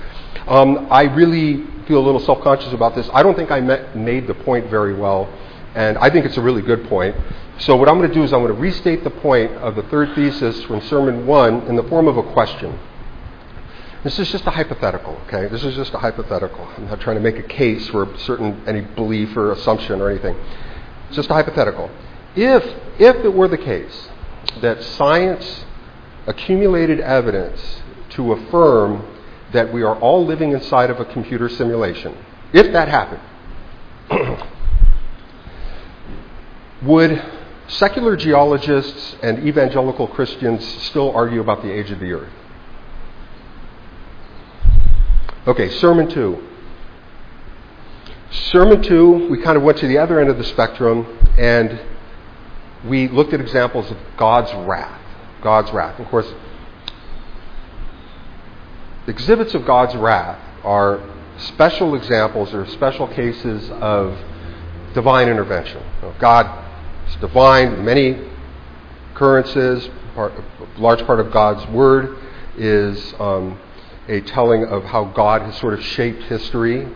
um, 0.47 0.87
I 0.91 1.03
really 1.03 1.65
feel 1.87 1.99
a 1.99 2.05
little 2.05 2.21
self 2.21 2.41
conscious 2.41 2.73
about 2.73 2.95
this. 2.95 3.09
I 3.13 3.23
don't 3.23 3.35
think 3.35 3.51
I 3.51 3.61
met, 3.61 3.95
made 3.95 4.27
the 4.27 4.33
point 4.33 4.69
very 4.69 4.93
well, 4.93 5.31
and 5.75 5.97
I 5.97 6.09
think 6.09 6.25
it's 6.25 6.37
a 6.37 6.41
really 6.41 6.61
good 6.61 6.87
point. 6.87 7.15
So, 7.59 7.75
what 7.75 7.89
I'm 7.89 7.97
going 7.97 8.07
to 8.07 8.13
do 8.13 8.23
is 8.23 8.31
I'm 8.31 8.41
going 8.41 8.55
to 8.55 8.59
restate 8.59 9.03
the 9.03 9.09
point 9.09 9.51
of 9.53 9.75
the 9.75 9.83
third 9.83 10.15
thesis 10.15 10.63
from 10.63 10.81
Sermon 10.81 11.27
1 11.27 11.67
in 11.67 11.75
the 11.75 11.83
form 11.83 12.07
of 12.07 12.17
a 12.17 12.23
question. 12.33 12.79
This 14.01 14.17
is 14.17 14.31
just 14.31 14.47
a 14.47 14.51
hypothetical, 14.51 15.19
okay? 15.27 15.47
This 15.47 15.65
is 15.65 15.75
just 15.75 15.93
a 15.93 15.97
hypothetical. 15.97 16.65
I'm 16.77 16.85
not 16.85 17.01
trying 17.01 17.17
to 17.17 17.21
make 17.21 17.37
a 17.37 17.43
case 17.43 17.85
for 17.89 18.07
certain 18.19 18.63
any 18.65 18.79
belief 18.79 19.35
or 19.35 19.51
assumption 19.51 19.99
or 19.99 20.09
anything. 20.09 20.37
It's 21.07 21.17
just 21.17 21.29
a 21.29 21.33
hypothetical. 21.33 21.91
If, 22.33 22.63
if 22.97 23.17
it 23.25 23.33
were 23.33 23.49
the 23.49 23.57
case 23.57 24.07
that 24.61 24.83
science 24.83 25.65
accumulated 26.27 26.99
evidence 26.99 27.81
to 28.09 28.33
affirm 28.33 29.05
that 29.51 29.73
we 29.73 29.81
are 29.81 29.95
all 29.99 30.25
living 30.25 30.51
inside 30.51 30.89
of 30.89 30.99
a 30.99 31.05
computer 31.05 31.49
simulation, 31.49 32.15
if 32.53 32.71
that 32.71 32.87
happened, 32.87 33.21
would 36.81 37.23
secular 37.67 38.15
geologists 38.15 39.15
and 39.21 39.47
evangelical 39.47 40.07
Christians 40.07 40.65
still 40.83 41.11
argue 41.11 41.39
about 41.39 41.61
the 41.61 41.71
age 41.71 41.91
of 41.91 41.99
the 41.99 42.11
earth? 42.11 42.33
Okay, 45.47 45.69
Sermon 45.69 46.09
2. 46.09 46.47
Sermon 48.31 48.83
2, 48.83 49.29
we 49.29 49.41
kind 49.41 49.57
of 49.57 49.63
went 49.63 49.77
to 49.79 49.87
the 49.87 49.97
other 49.97 50.19
end 50.19 50.29
of 50.29 50.37
the 50.37 50.43
spectrum 50.43 51.07
and 51.37 51.79
we 52.85 53.07
looked 53.07 53.33
at 53.33 53.41
examples 53.41 53.89
of 53.91 53.97
God's 54.17 54.53
wrath. 54.53 54.99
God's 55.41 55.71
wrath. 55.71 55.99
Of 55.99 56.07
course, 56.07 56.31
exhibits 59.07 59.53
of 59.53 59.65
God's 59.65 59.95
wrath 59.95 60.39
are 60.63 61.01
special 61.37 61.95
examples 61.95 62.53
or 62.53 62.65
special 62.67 63.07
cases 63.07 63.69
of 63.71 64.17
divine 64.93 65.29
intervention. 65.29 65.81
God 66.19 66.65
is 67.07 67.15
divine, 67.17 67.83
many 67.85 68.17
occurrences, 69.13 69.89
part, 70.15 70.33
a 70.33 70.79
large 70.79 71.05
part 71.05 71.19
of 71.19 71.31
God's 71.31 71.65
word 71.71 72.17
is 72.57 73.13
um, 73.19 73.57
a 74.07 74.21
telling 74.21 74.65
of 74.65 74.83
how 74.83 75.05
God 75.05 75.41
has 75.43 75.57
sort 75.57 75.73
of 75.73 75.83
shaped 75.83 76.23
history 76.23 76.87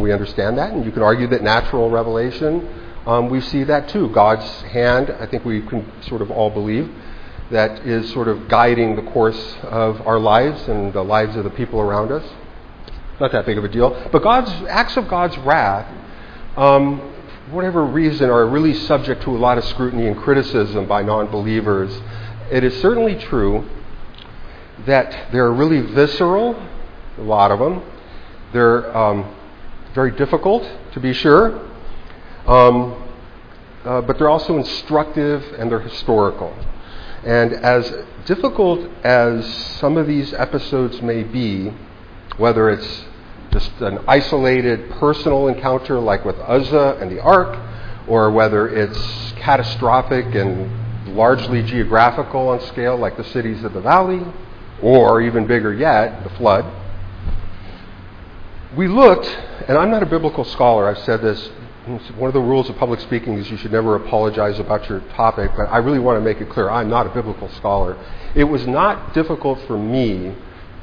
we 0.00 0.12
understand 0.12 0.56
that, 0.58 0.72
and 0.72 0.84
you 0.84 0.92
can 0.92 1.02
argue 1.02 1.26
that 1.28 1.42
natural 1.42 1.90
revelation, 1.90 2.81
um, 3.06 3.30
we 3.30 3.40
see 3.40 3.64
that 3.64 3.88
too. 3.88 4.08
God's 4.10 4.46
hand, 4.62 5.10
I 5.18 5.26
think 5.26 5.44
we 5.44 5.62
can 5.62 5.90
sort 6.02 6.22
of 6.22 6.30
all 6.30 6.50
believe, 6.50 6.90
that 7.50 7.86
is 7.86 8.10
sort 8.12 8.28
of 8.28 8.48
guiding 8.48 8.96
the 8.96 9.02
course 9.10 9.56
of 9.62 10.06
our 10.06 10.18
lives 10.18 10.68
and 10.68 10.92
the 10.92 11.02
lives 11.02 11.36
of 11.36 11.44
the 11.44 11.50
people 11.50 11.80
around 11.80 12.12
us. 12.12 12.24
Not 13.20 13.32
that 13.32 13.44
big 13.44 13.58
of 13.58 13.64
a 13.64 13.68
deal. 13.68 13.90
But 14.10 14.22
God's 14.22 14.50
acts 14.68 14.96
of 14.96 15.08
God's 15.08 15.36
wrath, 15.38 15.92
um, 16.56 16.98
whatever 17.50 17.84
reason, 17.84 18.30
are 18.30 18.46
really 18.46 18.74
subject 18.74 19.22
to 19.24 19.30
a 19.30 19.38
lot 19.38 19.58
of 19.58 19.64
scrutiny 19.64 20.06
and 20.06 20.16
criticism 20.16 20.86
by 20.86 21.02
non 21.02 21.26
believers. 21.30 22.00
It 22.50 22.64
is 22.64 22.80
certainly 22.80 23.16
true 23.16 23.68
that 24.86 25.32
they're 25.32 25.52
really 25.52 25.80
visceral, 25.80 26.54
a 27.18 27.22
lot 27.22 27.50
of 27.50 27.58
them. 27.58 27.82
They're 28.52 28.96
um, 28.96 29.34
very 29.94 30.12
difficult, 30.12 30.68
to 30.92 31.00
be 31.00 31.12
sure, 31.12 31.71
um, 32.46 33.02
uh, 33.84 34.00
but 34.02 34.18
they're 34.18 34.30
also 34.30 34.56
instructive 34.56 35.44
and 35.58 35.70
they're 35.70 35.80
historical. 35.80 36.54
And 37.24 37.52
as 37.52 37.92
difficult 38.26 38.88
as 39.04 39.46
some 39.78 39.96
of 39.96 40.06
these 40.06 40.32
episodes 40.34 41.02
may 41.02 41.22
be, 41.22 41.72
whether 42.36 42.70
it's 42.70 43.04
just 43.50 43.70
an 43.80 43.98
isolated 44.08 44.90
personal 44.92 45.48
encounter 45.48 45.98
like 45.98 46.24
with 46.24 46.38
Uzzah 46.38 46.98
and 47.00 47.10
the 47.10 47.20
ark, 47.20 47.58
or 48.08 48.30
whether 48.30 48.68
it's 48.68 49.32
catastrophic 49.32 50.34
and 50.34 51.16
largely 51.16 51.62
geographical 51.62 52.48
on 52.48 52.60
scale 52.60 52.96
like 52.96 53.16
the 53.16 53.24
cities 53.24 53.62
of 53.64 53.72
the 53.72 53.80
valley, 53.80 54.22
or 54.80 55.20
even 55.20 55.46
bigger 55.46 55.72
yet, 55.72 56.24
the 56.24 56.30
flood, 56.30 56.64
we 58.76 58.88
looked, 58.88 59.26
and 59.68 59.76
I'm 59.76 59.90
not 59.90 60.02
a 60.02 60.06
biblical 60.06 60.44
scholar, 60.44 60.88
I've 60.88 61.04
said 61.04 61.20
this 61.20 61.50
one 61.86 62.28
of 62.28 62.34
the 62.34 62.40
rules 62.40 62.68
of 62.70 62.76
public 62.76 63.00
speaking 63.00 63.34
is 63.34 63.50
you 63.50 63.56
should 63.56 63.72
never 63.72 63.96
apologize 63.96 64.58
about 64.60 64.88
your 64.88 65.00
topic, 65.16 65.50
but 65.56 65.64
I 65.64 65.78
really 65.78 65.98
want 65.98 66.16
to 66.16 66.20
make 66.20 66.40
it 66.40 66.48
clear 66.48 66.70
I'm 66.70 66.88
not 66.88 67.06
a 67.06 67.10
biblical 67.10 67.48
scholar. 67.50 67.98
It 68.36 68.44
was 68.44 68.66
not 68.66 69.14
difficult 69.14 69.60
for 69.66 69.76
me 69.76 70.34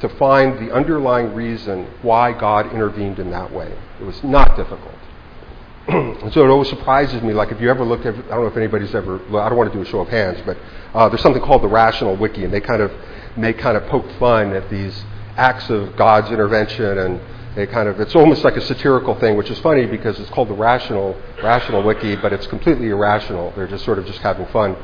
to 0.01 0.09
find 0.09 0.59
the 0.59 0.73
underlying 0.73 1.33
reason 1.33 1.87
why 2.01 2.33
God 2.33 2.73
intervened 2.73 3.19
in 3.19 3.31
that 3.31 3.51
way. 3.51 3.73
It 3.99 4.03
was 4.03 4.21
not 4.23 4.57
difficult. 4.57 4.95
and 5.87 6.33
so 6.33 6.43
it 6.43 6.49
always 6.49 6.69
surprises 6.69 7.21
me. 7.21 7.33
Like 7.33 7.51
if 7.51 7.61
you 7.61 7.69
ever 7.69 7.83
looked 7.85 8.05
at, 8.05 8.13
I 8.15 8.17
don't 8.17 8.41
know 8.41 8.47
if 8.47 8.57
anybody's 8.57 8.93
ever, 8.93 9.19
I 9.39 9.49
don't 9.49 9.57
want 9.57 9.71
to 9.71 9.77
do 9.77 9.81
a 9.81 9.85
show 9.85 10.01
of 10.01 10.09
hands, 10.09 10.39
but 10.45 10.57
uh, 10.93 11.07
there's 11.09 11.21
something 11.21 11.41
called 11.41 11.63
the 11.63 11.69
Rational 11.69 12.15
Wiki, 12.15 12.43
and 12.43 12.53
they 12.53 12.61
kind 12.61 12.81
of 12.81 12.91
make 13.37 13.57
kind 13.57 13.77
of 13.77 13.85
poke 13.87 14.09
fun 14.19 14.51
at 14.53 14.69
these 14.69 15.03
acts 15.37 15.69
of 15.69 15.95
God's 15.95 16.29
intervention, 16.29 16.97
and 16.97 17.21
they 17.59 17.67
kind 17.67 17.89
of, 17.89 17.99
it's 17.99 18.15
almost 18.15 18.43
like 18.43 18.55
a 18.55 18.61
satirical 18.61 19.15
thing, 19.15 19.35
which 19.35 19.49
is 19.49 19.59
funny 19.59 19.85
because 19.85 20.19
it's 20.19 20.29
called 20.29 20.47
the 20.47 20.53
Rational 20.53 21.15
Rational 21.43 21.83
Wiki, 21.83 22.15
but 22.15 22.31
it's 22.33 22.47
completely 22.47 22.89
irrational. 22.89 23.51
They're 23.55 23.67
just 23.67 23.85
sort 23.85 23.99
of 23.99 24.05
just 24.05 24.19
having 24.19 24.47
fun. 24.47 24.75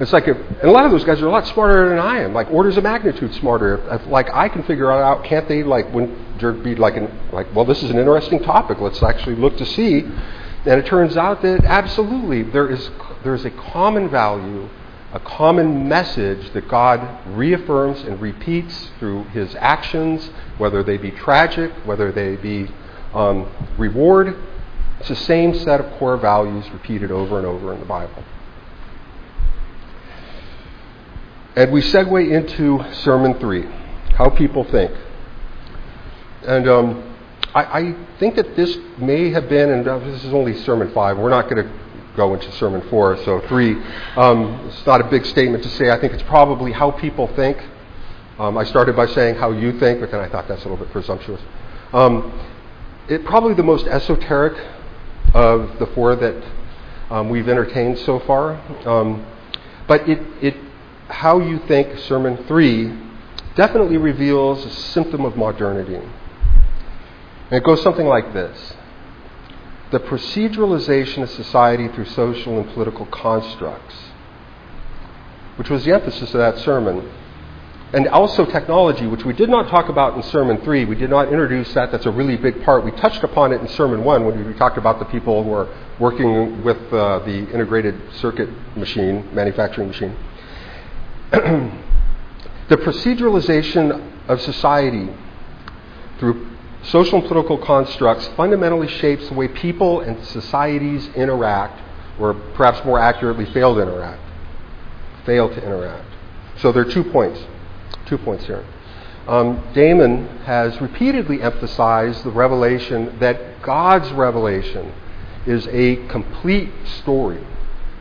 It's 0.00 0.12
like, 0.12 0.26
if, 0.26 0.36
and 0.36 0.64
a 0.64 0.70
lot 0.72 0.84
of 0.84 0.90
those 0.90 1.04
guys 1.04 1.22
are 1.22 1.28
a 1.28 1.30
lot 1.30 1.46
smarter 1.46 1.88
than 1.90 1.98
I 1.98 2.22
am, 2.22 2.34
like 2.34 2.50
orders 2.50 2.76
of 2.76 2.82
magnitude 2.82 3.32
smarter. 3.34 3.76
If, 3.94 4.06
like 4.06 4.28
I 4.32 4.48
can 4.48 4.64
figure 4.64 4.90
out, 4.90 5.24
can't 5.24 5.46
they? 5.46 5.62
Like 5.62 5.92
when 5.92 6.36
there'd 6.38 6.64
be 6.64 6.74
like, 6.74 6.96
an, 6.96 7.08
like, 7.32 7.54
well, 7.54 7.64
this 7.64 7.82
is 7.82 7.90
an 7.90 7.98
interesting 7.98 8.42
topic. 8.42 8.80
Let's 8.80 9.02
actually 9.02 9.36
look 9.36 9.56
to 9.58 9.66
see. 9.66 10.00
And 10.00 10.80
it 10.80 10.86
turns 10.86 11.16
out 11.16 11.42
that 11.42 11.64
absolutely 11.64 12.42
there 12.42 12.68
is 12.68 12.90
there 13.22 13.34
is 13.34 13.44
a 13.44 13.50
common 13.50 14.08
value, 14.08 14.68
a 15.14 15.20
common 15.20 15.88
message 15.88 16.52
that 16.54 16.66
God 16.68 17.24
reaffirms 17.36 18.00
and 18.00 18.20
repeats 18.20 18.90
through 18.98 19.22
His 19.24 19.54
actions, 19.54 20.28
whether 20.58 20.82
they 20.82 20.96
be 20.96 21.12
tragic, 21.12 21.72
whether 21.86 22.10
they 22.10 22.34
be 22.34 22.68
um, 23.14 23.48
reward. 23.78 24.36
It's 24.98 25.08
the 25.08 25.14
same 25.14 25.54
set 25.54 25.80
of 25.80 25.90
core 25.98 26.16
values 26.16 26.68
repeated 26.70 27.12
over 27.12 27.38
and 27.38 27.46
over 27.46 27.72
in 27.72 27.78
the 27.78 27.86
Bible. 27.86 28.24
And 31.54 31.70
we 31.70 31.80
segue 31.80 32.30
into 32.30 32.84
Sermon 32.94 33.38
3 33.38 33.62
how 34.16 34.30
people 34.30 34.64
think. 34.64 34.92
And 36.42 36.68
um, 36.68 37.16
I, 37.54 37.62
I, 37.64 37.96
think 38.18 38.36
that 38.36 38.54
this 38.56 38.76
may 38.98 39.30
have 39.30 39.48
been, 39.48 39.70
and 39.70 39.84
this 39.84 40.24
is 40.24 40.32
only 40.32 40.56
Sermon 40.62 40.92
5, 40.92 41.18
we're 41.18 41.30
not 41.30 41.48
going 41.48 41.64
to 41.64 41.83
go 42.16 42.34
into 42.34 42.50
Sermon 42.52 42.82
4, 42.88 43.24
so 43.24 43.40
3. 43.40 43.72
Um, 44.16 44.68
it's 44.68 44.86
not 44.86 45.00
a 45.00 45.04
big 45.04 45.26
statement 45.26 45.62
to 45.64 45.70
say. 45.70 45.90
I 45.90 45.98
think 45.98 46.12
it's 46.12 46.22
probably 46.24 46.72
how 46.72 46.90
people 46.92 47.26
think. 47.34 47.58
Um, 48.38 48.58
I 48.58 48.64
started 48.64 48.96
by 48.96 49.06
saying 49.06 49.36
how 49.36 49.52
you 49.52 49.78
think, 49.78 50.00
but 50.00 50.10
then 50.10 50.20
I 50.20 50.28
thought 50.28 50.48
that's 50.48 50.64
a 50.64 50.68
little 50.68 50.82
bit 50.84 50.92
presumptuous. 50.92 51.40
Um, 51.92 52.32
it 53.08 53.24
probably 53.24 53.54
the 53.54 53.62
most 53.62 53.86
esoteric 53.86 54.56
of 55.34 55.78
the 55.78 55.86
four 55.88 56.16
that 56.16 56.44
um, 57.10 57.28
we've 57.28 57.48
entertained 57.48 57.98
so 57.98 58.20
far. 58.20 58.54
Um, 58.88 59.26
but 59.86 60.08
it, 60.08 60.20
it 60.42 60.56
how 61.08 61.38
you 61.38 61.58
think 61.68 61.98
Sermon 62.00 62.44
3 62.48 62.98
definitely 63.54 63.98
reveals 63.98 64.64
a 64.64 64.70
symptom 64.70 65.24
of 65.24 65.36
modernity. 65.36 65.96
And 65.96 67.52
it 67.52 67.62
goes 67.62 67.82
something 67.82 68.06
like 68.06 68.32
this 68.32 68.74
The 69.90 70.00
proceduralization 70.00 71.22
of 71.22 71.30
society 71.30 71.88
through 71.88 72.06
social 72.06 72.58
and 72.58 72.68
political 72.70 73.06
constructs, 73.06 73.94
which 75.56 75.70
was 75.70 75.84
the 75.84 75.92
emphasis 75.92 76.34
of 76.34 76.38
that 76.38 76.58
sermon, 76.58 77.08
and 77.92 78.08
also 78.08 78.44
technology, 78.44 79.06
which 79.06 79.24
we 79.24 79.32
did 79.32 79.48
not 79.48 79.68
talk 79.68 79.88
about 79.88 80.16
in 80.16 80.22
Sermon 80.24 80.60
3. 80.62 80.84
We 80.84 80.96
did 80.96 81.10
not 81.10 81.28
introduce 81.28 81.72
that. 81.74 81.92
That's 81.92 82.06
a 82.06 82.10
really 82.10 82.36
big 82.36 82.64
part. 82.64 82.84
We 82.84 82.90
touched 82.90 83.22
upon 83.22 83.52
it 83.52 83.60
in 83.60 83.68
Sermon 83.68 84.02
1 84.02 84.24
when 84.24 84.46
we 84.46 84.52
talked 84.54 84.78
about 84.78 84.98
the 84.98 85.04
people 85.04 85.44
who 85.44 85.52
are 85.52 85.68
working 86.00 86.64
with 86.64 86.92
uh, 86.92 87.20
the 87.20 87.48
integrated 87.52 87.94
circuit 88.14 88.48
machine, 88.76 89.32
manufacturing 89.32 89.86
machine. 89.86 90.16
the 91.30 92.76
proceduralization 92.78 94.10
of 94.26 94.40
society 94.40 95.08
through 96.18 96.53
social 96.86 97.18
and 97.18 97.28
political 97.28 97.58
constructs 97.58 98.26
fundamentally 98.36 98.88
shapes 98.88 99.28
the 99.28 99.34
way 99.34 99.48
people 99.48 100.00
and 100.00 100.24
societies 100.24 101.08
interact, 101.14 101.80
or 102.18 102.34
perhaps 102.54 102.84
more 102.84 102.98
accurately, 102.98 103.46
fail 103.46 103.74
to 103.74 103.82
interact. 103.82 104.20
Fail 105.24 105.48
to 105.48 105.62
interact. 105.62 106.06
So 106.58 106.72
there 106.72 106.86
are 106.86 106.90
two 106.90 107.04
points. 107.04 107.40
Two 108.06 108.18
points 108.18 108.44
here. 108.44 108.64
Um, 109.26 109.64
Damon 109.72 110.26
has 110.44 110.78
repeatedly 110.80 111.40
emphasized 111.40 112.24
the 112.24 112.30
revelation 112.30 113.18
that 113.20 113.62
God's 113.62 114.10
revelation 114.12 114.92
is 115.46 115.66
a 115.68 115.96
complete 116.08 116.70
story. 116.98 117.44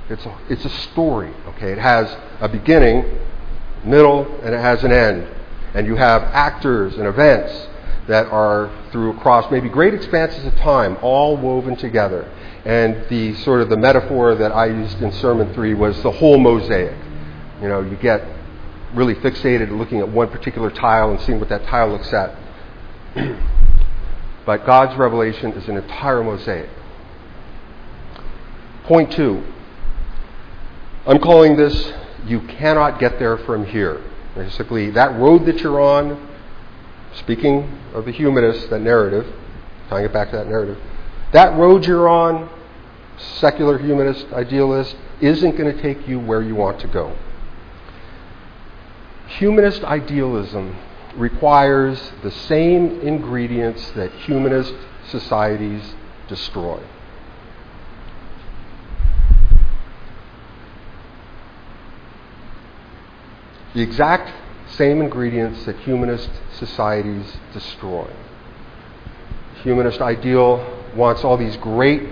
It's 0.09 0.25
a, 0.25 0.37
it's 0.49 0.65
a 0.65 0.69
story, 0.69 1.33
okay? 1.47 1.71
It 1.71 1.77
has 1.77 2.15
a 2.41 2.49
beginning, 2.49 3.19
middle, 3.85 4.25
and 4.41 4.53
it 4.53 4.59
has 4.59 4.83
an 4.83 4.91
end. 4.91 5.27
And 5.73 5.87
you 5.87 5.95
have 5.95 6.23
actors 6.23 6.95
and 6.95 7.07
events 7.07 7.69
that 8.07 8.27
are 8.27 8.69
through 8.91 9.11
across 9.17 9.49
maybe 9.51 9.69
great 9.69 9.93
expanses 9.93 10.45
of 10.45 10.55
time, 10.57 10.97
all 11.01 11.37
woven 11.37 11.75
together. 11.75 12.29
And 12.65 13.07
the 13.09 13.35
sort 13.35 13.61
of 13.61 13.69
the 13.69 13.77
metaphor 13.77 14.35
that 14.35 14.51
I 14.51 14.67
used 14.67 15.01
in 15.01 15.11
Sermon 15.11 15.53
3 15.53 15.73
was 15.73 16.01
the 16.03 16.11
whole 16.11 16.37
mosaic. 16.37 16.97
You 17.61 17.69
know, 17.69 17.81
you 17.81 17.95
get 17.97 18.23
really 18.93 19.15
fixated 19.15 19.75
looking 19.75 19.99
at 19.99 20.09
one 20.09 20.29
particular 20.29 20.69
tile 20.69 21.11
and 21.11 21.19
seeing 21.21 21.39
what 21.39 21.49
that 21.49 21.65
tile 21.65 21.89
looks 21.89 22.11
at. 22.13 22.35
but 24.45 24.65
God's 24.65 24.97
revelation 24.97 25.51
is 25.53 25.67
an 25.67 25.77
entire 25.77 26.23
mosaic. 26.23 26.69
Point 28.83 29.11
two 29.13 29.43
I'm 31.05 31.19
calling 31.19 31.57
this 31.57 31.91
You 32.25 32.39
Cannot 32.41 32.97
Get 32.97 33.19
There 33.19 33.37
From 33.37 33.65
Here. 33.65 34.01
Basically, 34.35 34.89
that 34.91 35.19
road 35.19 35.45
that 35.47 35.59
you're 35.59 35.81
on, 35.81 36.29
speaking 37.15 37.79
of 37.93 38.05
the 38.05 38.11
humanist, 38.11 38.69
that 38.69 38.81
narrative, 38.81 39.25
tying 39.89 40.05
it 40.05 40.13
back 40.13 40.31
to 40.31 40.37
that 40.37 40.47
narrative, 40.47 40.77
that 41.31 41.57
road 41.57 41.85
you're 41.85 42.07
on, 42.07 42.49
secular 43.39 43.77
humanist, 43.77 44.25
idealist, 44.33 44.95
isn't 45.21 45.57
going 45.57 45.75
to 45.75 45.81
take 45.81 46.07
you 46.07 46.19
where 46.19 46.41
you 46.41 46.55
want 46.55 46.79
to 46.79 46.87
go. 46.87 47.15
Humanist 49.37 49.83
idealism 49.83 50.75
requires 51.15 52.11
the 52.23 52.31
same 52.31 53.01
ingredients 53.01 53.91
that 53.91 54.11
humanist 54.11 54.73
societies 55.09 55.95
destroy. 56.27 56.81
the 63.73 63.81
exact 63.81 64.31
same 64.75 65.01
ingredients 65.01 65.65
that 65.65 65.77
humanist 65.79 66.29
societies 66.57 67.37
destroy. 67.53 68.09
Humanist 69.63 70.01
ideal 70.01 70.81
wants 70.95 71.23
all 71.23 71.37
these 71.37 71.57
great 71.57 72.03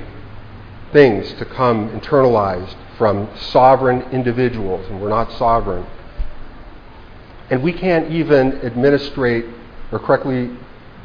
things 0.92 1.34
to 1.34 1.46
come 1.46 1.90
internalized 2.00 2.76
from 2.98 3.30
sovereign 3.38 4.02
individuals, 4.12 4.86
and 4.88 5.02
we're 5.02 5.10
not 5.10 5.32
sovereign. 5.34 5.86
And 7.50 7.64
we 7.64 7.74
can't 7.74 8.12
even 8.12 8.54
administrate 8.62 9.46
or 9.92 10.00
correctly 10.00 10.50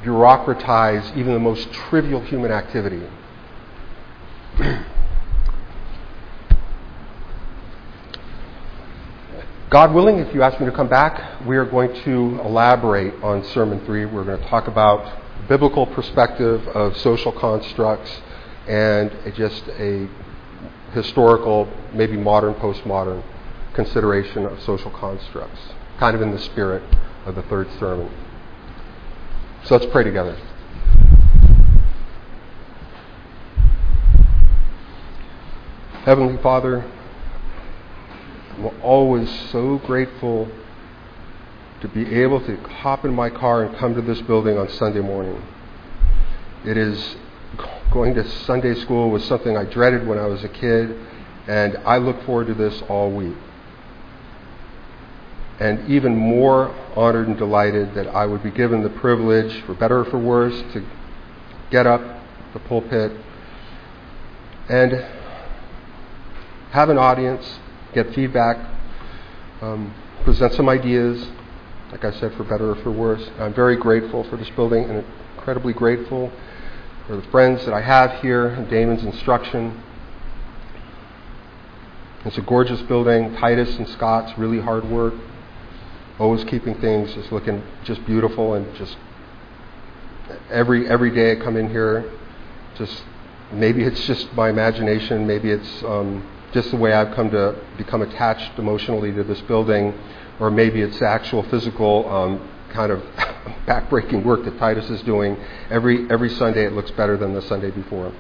bureaucratize 0.03 1.17
even 1.17 1.33
the 1.33 1.41
most 1.41 1.73
trivial 1.73 2.21
human 2.21 2.53
activity. 2.53 3.03
God 9.69 9.93
willing, 9.93 10.21
if 10.21 10.33
you 10.33 10.45
ask 10.45 10.61
me 10.61 10.67
to 10.67 10.73
come 10.73 10.89
back, 10.89 11.45
we 11.45 11.57
are 11.57 11.65
going 11.65 11.93
to 12.05 12.41
elaborate 12.45 13.13
on 13.21 13.43
Sermon 13.47 13.85
3. 13.85 14.05
We're 14.05 14.23
going 14.23 14.41
to 14.41 14.47
talk 14.47 14.69
about 14.69 15.49
biblical 15.49 15.87
perspective 15.87 16.65
of 16.69 16.97
social 16.99 17.33
constructs 17.33 18.23
and 18.69 19.11
just 19.35 19.67
a 19.71 20.09
historical, 20.93 21.69
maybe 21.93 22.17
modern, 22.17 22.55
postmodern 22.55 23.25
consideration 23.75 24.47
of 24.47 24.63
social 24.63 24.93
constructs, 24.93 25.59
kind 25.99 26.15
of 26.15 26.23
in 26.23 26.31
the 26.31 26.39
spirit 26.39 26.85
of 27.25 27.35
the 27.35 27.43
third 27.43 27.69
sermon. 27.81 28.09
So 29.65 29.77
let's 29.79 29.91
pray 29.91 30.05
together. 30.05 30.37
Heavenly 36.05 36.41
Father, 36.41 36.89
I'm 38.59 38.71
always 38.83 39.29
so 39.51 39.79
grateful 39.79 40.49
to 41.83 41.89
be 41.89 42.23
able 42.23 42.41
to 42.41 42.57
hop 42.57 43.05
in 43.05 43.15
my 43.15 43.29
car 43.29 43.65
and 43.65 43.77
come 43.77 43.95
to 43.95 44.01
this 44.01 44.21
building 44.23 44.57
on 44.57 44.69
Sunday 44.71 45.01
morning. 45.01 45.43
It 46.65 46.79
is 46.79 47.17
going 47.93 48.15
to 48.15 48.27
Sunday 48.45 48.75
school 48.75 49.11
was 49.11 49.25
something 49.25 49.57
I 49.57 49.65
dreaded 49.65 50.07
when 50.07 50.19
I 50.19 50.27
was 50.27 50.43
a 50.43 50.49
kid, 50.49 50.99
and 51.47 51.77
I 51.85 51.99
look 51.99 52.23
forward 52.25 52.47
to 52.47 52.55
this 52.55 52.83
all 52.89 53.11
week. 53.11 53.37
And 55.61 55.91
even 55.91 56.17
more 56.17 56.75
honored 56.97 57.29
and 57.29 57.37
delighted 57.37 57.95
that 57.95 58.09
I 58.09 58.25
would 58.25 58.43
be 58.43 58.51
given 58.51 58.83
the 58.83 58.91
privilege, 58.91 59.63
for 59.63 59.75
better 59.75 60.01
or 60.01 60.05
for 60.07 60.19
worse, 60.19 60.59
to 60.73 60.87
get 61.71 61.87
up 61.87 62.01
the 62.55 62.61
pulpit 62.61 63.13
and 64.69 64.93
have 66.71 66.89
an 66.89 66.99
audience, 66.99 67.59
get 67.95 68.15
feedback, 68.15 68.57
um, 69.63 69.95
present 70.25 70.53
some 70.55 70.69
ideas, 70.69 71.29
like 71.93 72.05
I 72.05 72.13
said, 72.13 72.35
for 72.35 72.45
better 72.45 72.71
or 72.71 72.77
for 72.77 72.91
worse. 72.91 73.29
I'm 73.39 73.55
very 73.55 73.77
grateful 73.77 74.25
for 74.25 74.37
this 74.37 74.51
building 74.51 74.85
and 74.85 75.05
incredibly 75.37 75.73
grateful 75.73 76.33
for 77.07 77.17
the 77.17 77.23
friends 77.31 77.65
that 77.65 77.73
I 77.73 77.81
have 77.81 78.21
here 78.21 78.49
and 78.49 78.69
Damon's 78.69 79.05
instruction. 79.05 79.83
It's 82.25 82.37
a 82.37 82.43
gorgeous 82.43 82.83
building. 82.83 83.37
Titus 83.37 83.77
and 83.77 83.89
Scott's 83.89 84.37
really 84.37 84.61
hard 84.61 84.85
work. 84.91 85.15
Always 86.19 86.43
keeping 86.45 86.75
things 86.81 87.15
just 87.15 87.31
looking 87.31 87.63
just 87.85 88.05
beautiful 88.07 88.55
and 88.55 88.75
just 88.77 88.97
every 90.51 90.89
every 90.89 91.11
day 91.11 91.33
I 91.33 91.37
come 91.37 91.57
in 91.57 91.71
here, 91.71 92.11
just 92.77 93.05
maybe 93.53 93.85
it's 93.85 94.05
just 94.07 94.33
my 94.35 94.49
imagination, 94.49 95.27
maybe 95.27 95.51
it's 95.51 95.83
um, 95.85 96.27
just 96.57 96.71
the 96.71 96.77
way 96.79 96.95
I've 96.95 97.15
come 97.15 97.31
to 97.33 97.55
become 97.77 98.01
attached 98.01 98.59
emotionally 98.59 99.13
to 99.13 99.23
this 99.23 99.43
building, 99.43 99.93
or 100.41 100.51
maybe 100.51 100.81
it's 100.81 101.03
actual 101.03 101.43
physical 101.51 102.09
um, 102.09 102.51
kind 102.71 102.91
of 102.91 103.01
backbreaking 103.67 104.25
work 104.25 104.43
that 104.47 104.59
Titus 104.59 104.89
is 104.89 105.03
doing. 105.03 105.37
Every 105.69 106.11
every 106.11 106.31
Sunday 106.31 106.65
it 106.65 106.73
looks 106.73 106.91
better 106.93 107.19
than 107.19 107.35
the 107.35 107.43
Sunday 107.43 107.71
before. 107.71 108.11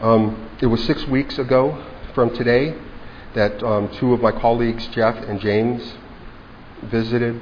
Um, 0.00 0.48
it 0.62 0.66
was 0.66 0.82
six 0.84 1.06
weeks 1.08 1.38
ago 1.38 1.84
from 2.14 2.34
today 2.34 2.74
that 3.34 3.62
um, 3.62 3.94
two 3.96 4.14
of 4.14 4.22
my 4.22 4.32
colleagues, 4.32 4.86
Jeff 4.86 5.16
and 5.16 5.38
James, 5.38 5.94
visited. 6.84 7.38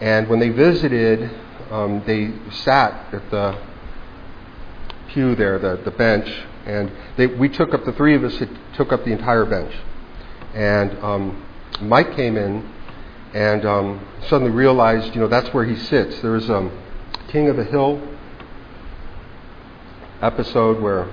And 0.00 0.26
when 0.26 0.38
they 0.38 0.48
visited, 0.48 1.30
um, 1.70 2.02
they 2.06 2.32
sat 2.64 3.12
at 3.12 3.30
the 3.30 3.58
pew 5.08 5.34
there, 5.34 5.58
the, 5.58 5.82
the 5.84 5.90
bench, 5.90 6.46
and 6.66 6.90
they, 7.16 7.26
we 7.26 7.48
took 7.48 7.72
up, 7.72 7.84
the 7.84 7.92
three 7.92 8.14
of 8.14 8.24
us 8.24 8.42
took 8.74 8.92
up 8.92 9.04
the 9.04 9.12
entire 9.12 9.44
bench. 9.44 9.72
And 10.52 10.98
um, 10.98 11.46
Mike 11.80 12.16
came 12.16 12.36
in 12.36 12.68
and 13.32 13.64
um, 13.64 14.06
suddenly 14.28 14.52
realized, 14.52 15.14
you 15.14 15.20
know, 15.20 15.28
that's 15.28 15.52
where 15.54 15.64
he 15.64 15.76
sits. 15.76 16.20
There 16.22 16.32
was 16.32 16.48
a 16.50 16.56
um, 16.56 16.82
King 17.28 17.48
of 17.48 17.56
the 17.56 17.64
Hill 17.64 18.00
episode 20.20 20.80
where 20.80 21.08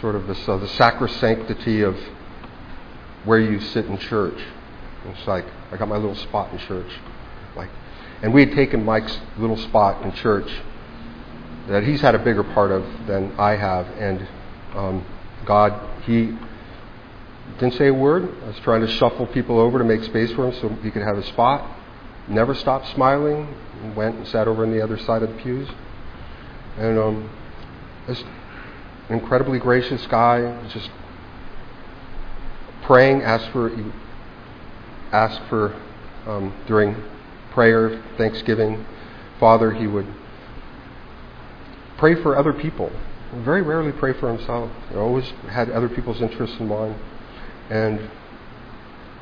sort 0.00 0.14
of 0.14 0.26
this, 0.26 0.48
uh, 0.48 0.56
the 0.56 0.66
sacrosanctity 0.66 1.86
of 1.86 1.96
where 3.24 3.40
you 3.40 3.60
sit 3.60 3.86
in 3.86 3.98
church. 3.98 4.38
It's 5.06 5.26
like, 5.26 5.44
I 5.72 5.76
got 5.76 5.88
my 5.88 5.96
little 5.96 6.14
spot 6.14 6.52
in 6.52 6.58
church. 6.58 6.90
Like, 7.54 7.70
and 8.22 8.32
we 8.32 8.46
had 8.46 8.54
taken 8.54 8.84
Mike's 8.84 9.18
little 9.36 9.56
spot 9.56 10.02
in 10.02 10.12
church 10.12 10.50
that 11.68 11.82
he's 11.82 12.00
had 12.00 12.14
a 12.14 12.18
bigger 12.18 12.44
part 12.44 12.70
of 12.70 12.84
than 13.06 13.32
I 13.38 13.56
have. 13.56 13.86
And 13.98 14.26
um, 14.76 15.04
God, 15.44 16.02
he 16.04 16.36
didn't 17.58 17.74
say 17.74 17.88
a 17.88 17.94
word. 17.94 18.28
I 18.44 18.48
was 18.48 18.58
trying 18.60 18.82
to 18.82 18.88
shuffle 18.88 19.26
people 19.26 19.58
over 19.58 19.78
to 19.78 19.84
make 19.84 20.02
space 20.04 20.32
for 20.32 20.48
him 20.48 20.60
so 20.60 20.68
he 20.82 20.90
could 20.90 21.02
have 21.02 21.16
a 21.16 21.24
spot. 21.24 21.68
Never 22.28 22.54
stopped 22.54 22.88
smiling. 22.88 23.54
Went 23.94 24.16
and 24.16 24.28
sat 24.28 24.48
over 24.48 24.64
on 24.64 24.72
the 24.72 24.82
other 24.82 24.98
side 24.98 25.22
of 25.22 25.30
the 25.30 25.36
pews. 25.36 25.68
And 26.76 26.98
um, 26.98 27.30
this 28.06 28.22
incredibly 29.08 29.58
gracious 29.58 30.06
guy, 30.06 30.68
just 30.68 30.90
praying, 32.82 33.22
asked 33.22 33.50
for, 33.50 33.70
asked 35.12 35.40
for 35.48 35.74
um, 36.26 36.52
during 36.66 36.96
prayer, 37.52 38.02
thanksgiving, 38.18 38.84
Father, 39.40 39.72
he 39.72 39.86
would 39.86 40.06
pray 41.96 42.14
for 42.14 42.36
other 42.36 42.52
people. 42.52 42.90
Very 43.34 43.62
rarely 43.62 43.92
pray 43.92 44.12
for 44.12 44.28
himself. 44.34 44.70
He 44.90 44.96
always 44.96 45.28
had 45.48 45.70
other 45.70 45.88
people's 45.88 46.22
interests 46.22 46.56
in 46.60 46.68
mind. 46.68 46.94
And 47.70 48.10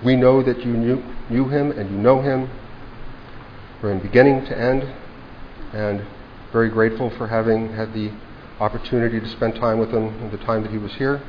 we 0.05 0.17
know 0.17 0.43
that 0.43 0.65
you 0.65 0.73
knew, 0.73 1.03
knew 1.31 1.49
him 1.49 1.71
and 1.71 1.91
you 1.91 1.97
know 1.97 2.21
him 2.21 2.51
from 3.81 4.01
beginning 4.01 4.45
to 4.47 4.59
end. 4.59 4.93
And 5.73 6.05
very 6.53 6.69
grateful 6.69 7.11
for 7.11 7.29
having 7.29 7.73
had 7.73 7.95
the 7.95 8.13
opportunity 8.61 9.19
to 9.19 9.29
spend 9.29 9.57
time 9.57 9.79
with 9.79 9.91
him 9.91 10.07
in 10.23 10.31
the 10.31 10.39
time 10.39 10.63
that 10.63 10.71
he 10.71 10.79
was 10.79 10.93
here. 10.95 11.21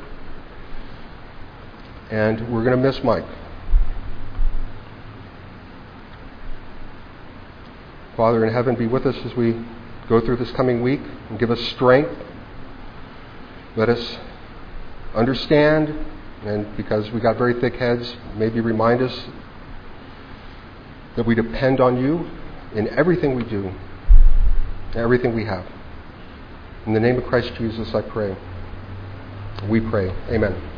And 2.11 2.53
we're 2.53 2.63
going 2.63 2.77
to 2.77 2.83
miss 2.83 3.03
Mike. 3.03 3.25
Father 8.15 8.45
in 8.45 8.53
heaven, 8.53 8.75
be 8.75 8.85
with 8.85 9.05
us 9.05 9.15
as 9.25 9.35
we 9.35 9.53
go 10.07 10.21
through 10.21 10.37
this 10.37 10.51
coming 10.51 10.81
week 10.81 11.01
and 11.29 11.39
give 11.39 11.49
us 11.49 11.59
strength. 11.59 12.15
Let 13.75 13.89
us 13.89 14.17
understand, 15.13 15.93
and 16.45 16.77
because 16.77 17.11
we 17.11 17.19
got 17.19 17.37
very 17.37 17.59
thick 17.59 17.75
heads, 17.75 18.15
maybe 18.35 18.61
remind 18.61 19.01
us 19.01 19.25
that 21.15 21.25
we 21.25 21.35
depend 21.35 21.79
on 21.81 21.99
you 22.01 22.29
in 22.73 22.87
everything 22.89 23.35
we 23.35 23.43
do, 23.43 23.73
everything 24.93 25.33
we 25.33 25.45
have. 25.45 25.65
In 26.85 26.93
the 26.93 26.99
name 26.99 27.17
of 27.17 27.25
Christ 27.25 27.53
Jesus, 27.55 27.93
I 27.93 28.01
pray. 28.01 28.35
We 29.67 29.81
pray. 29.81 30.09
Amen. 30.29 30.74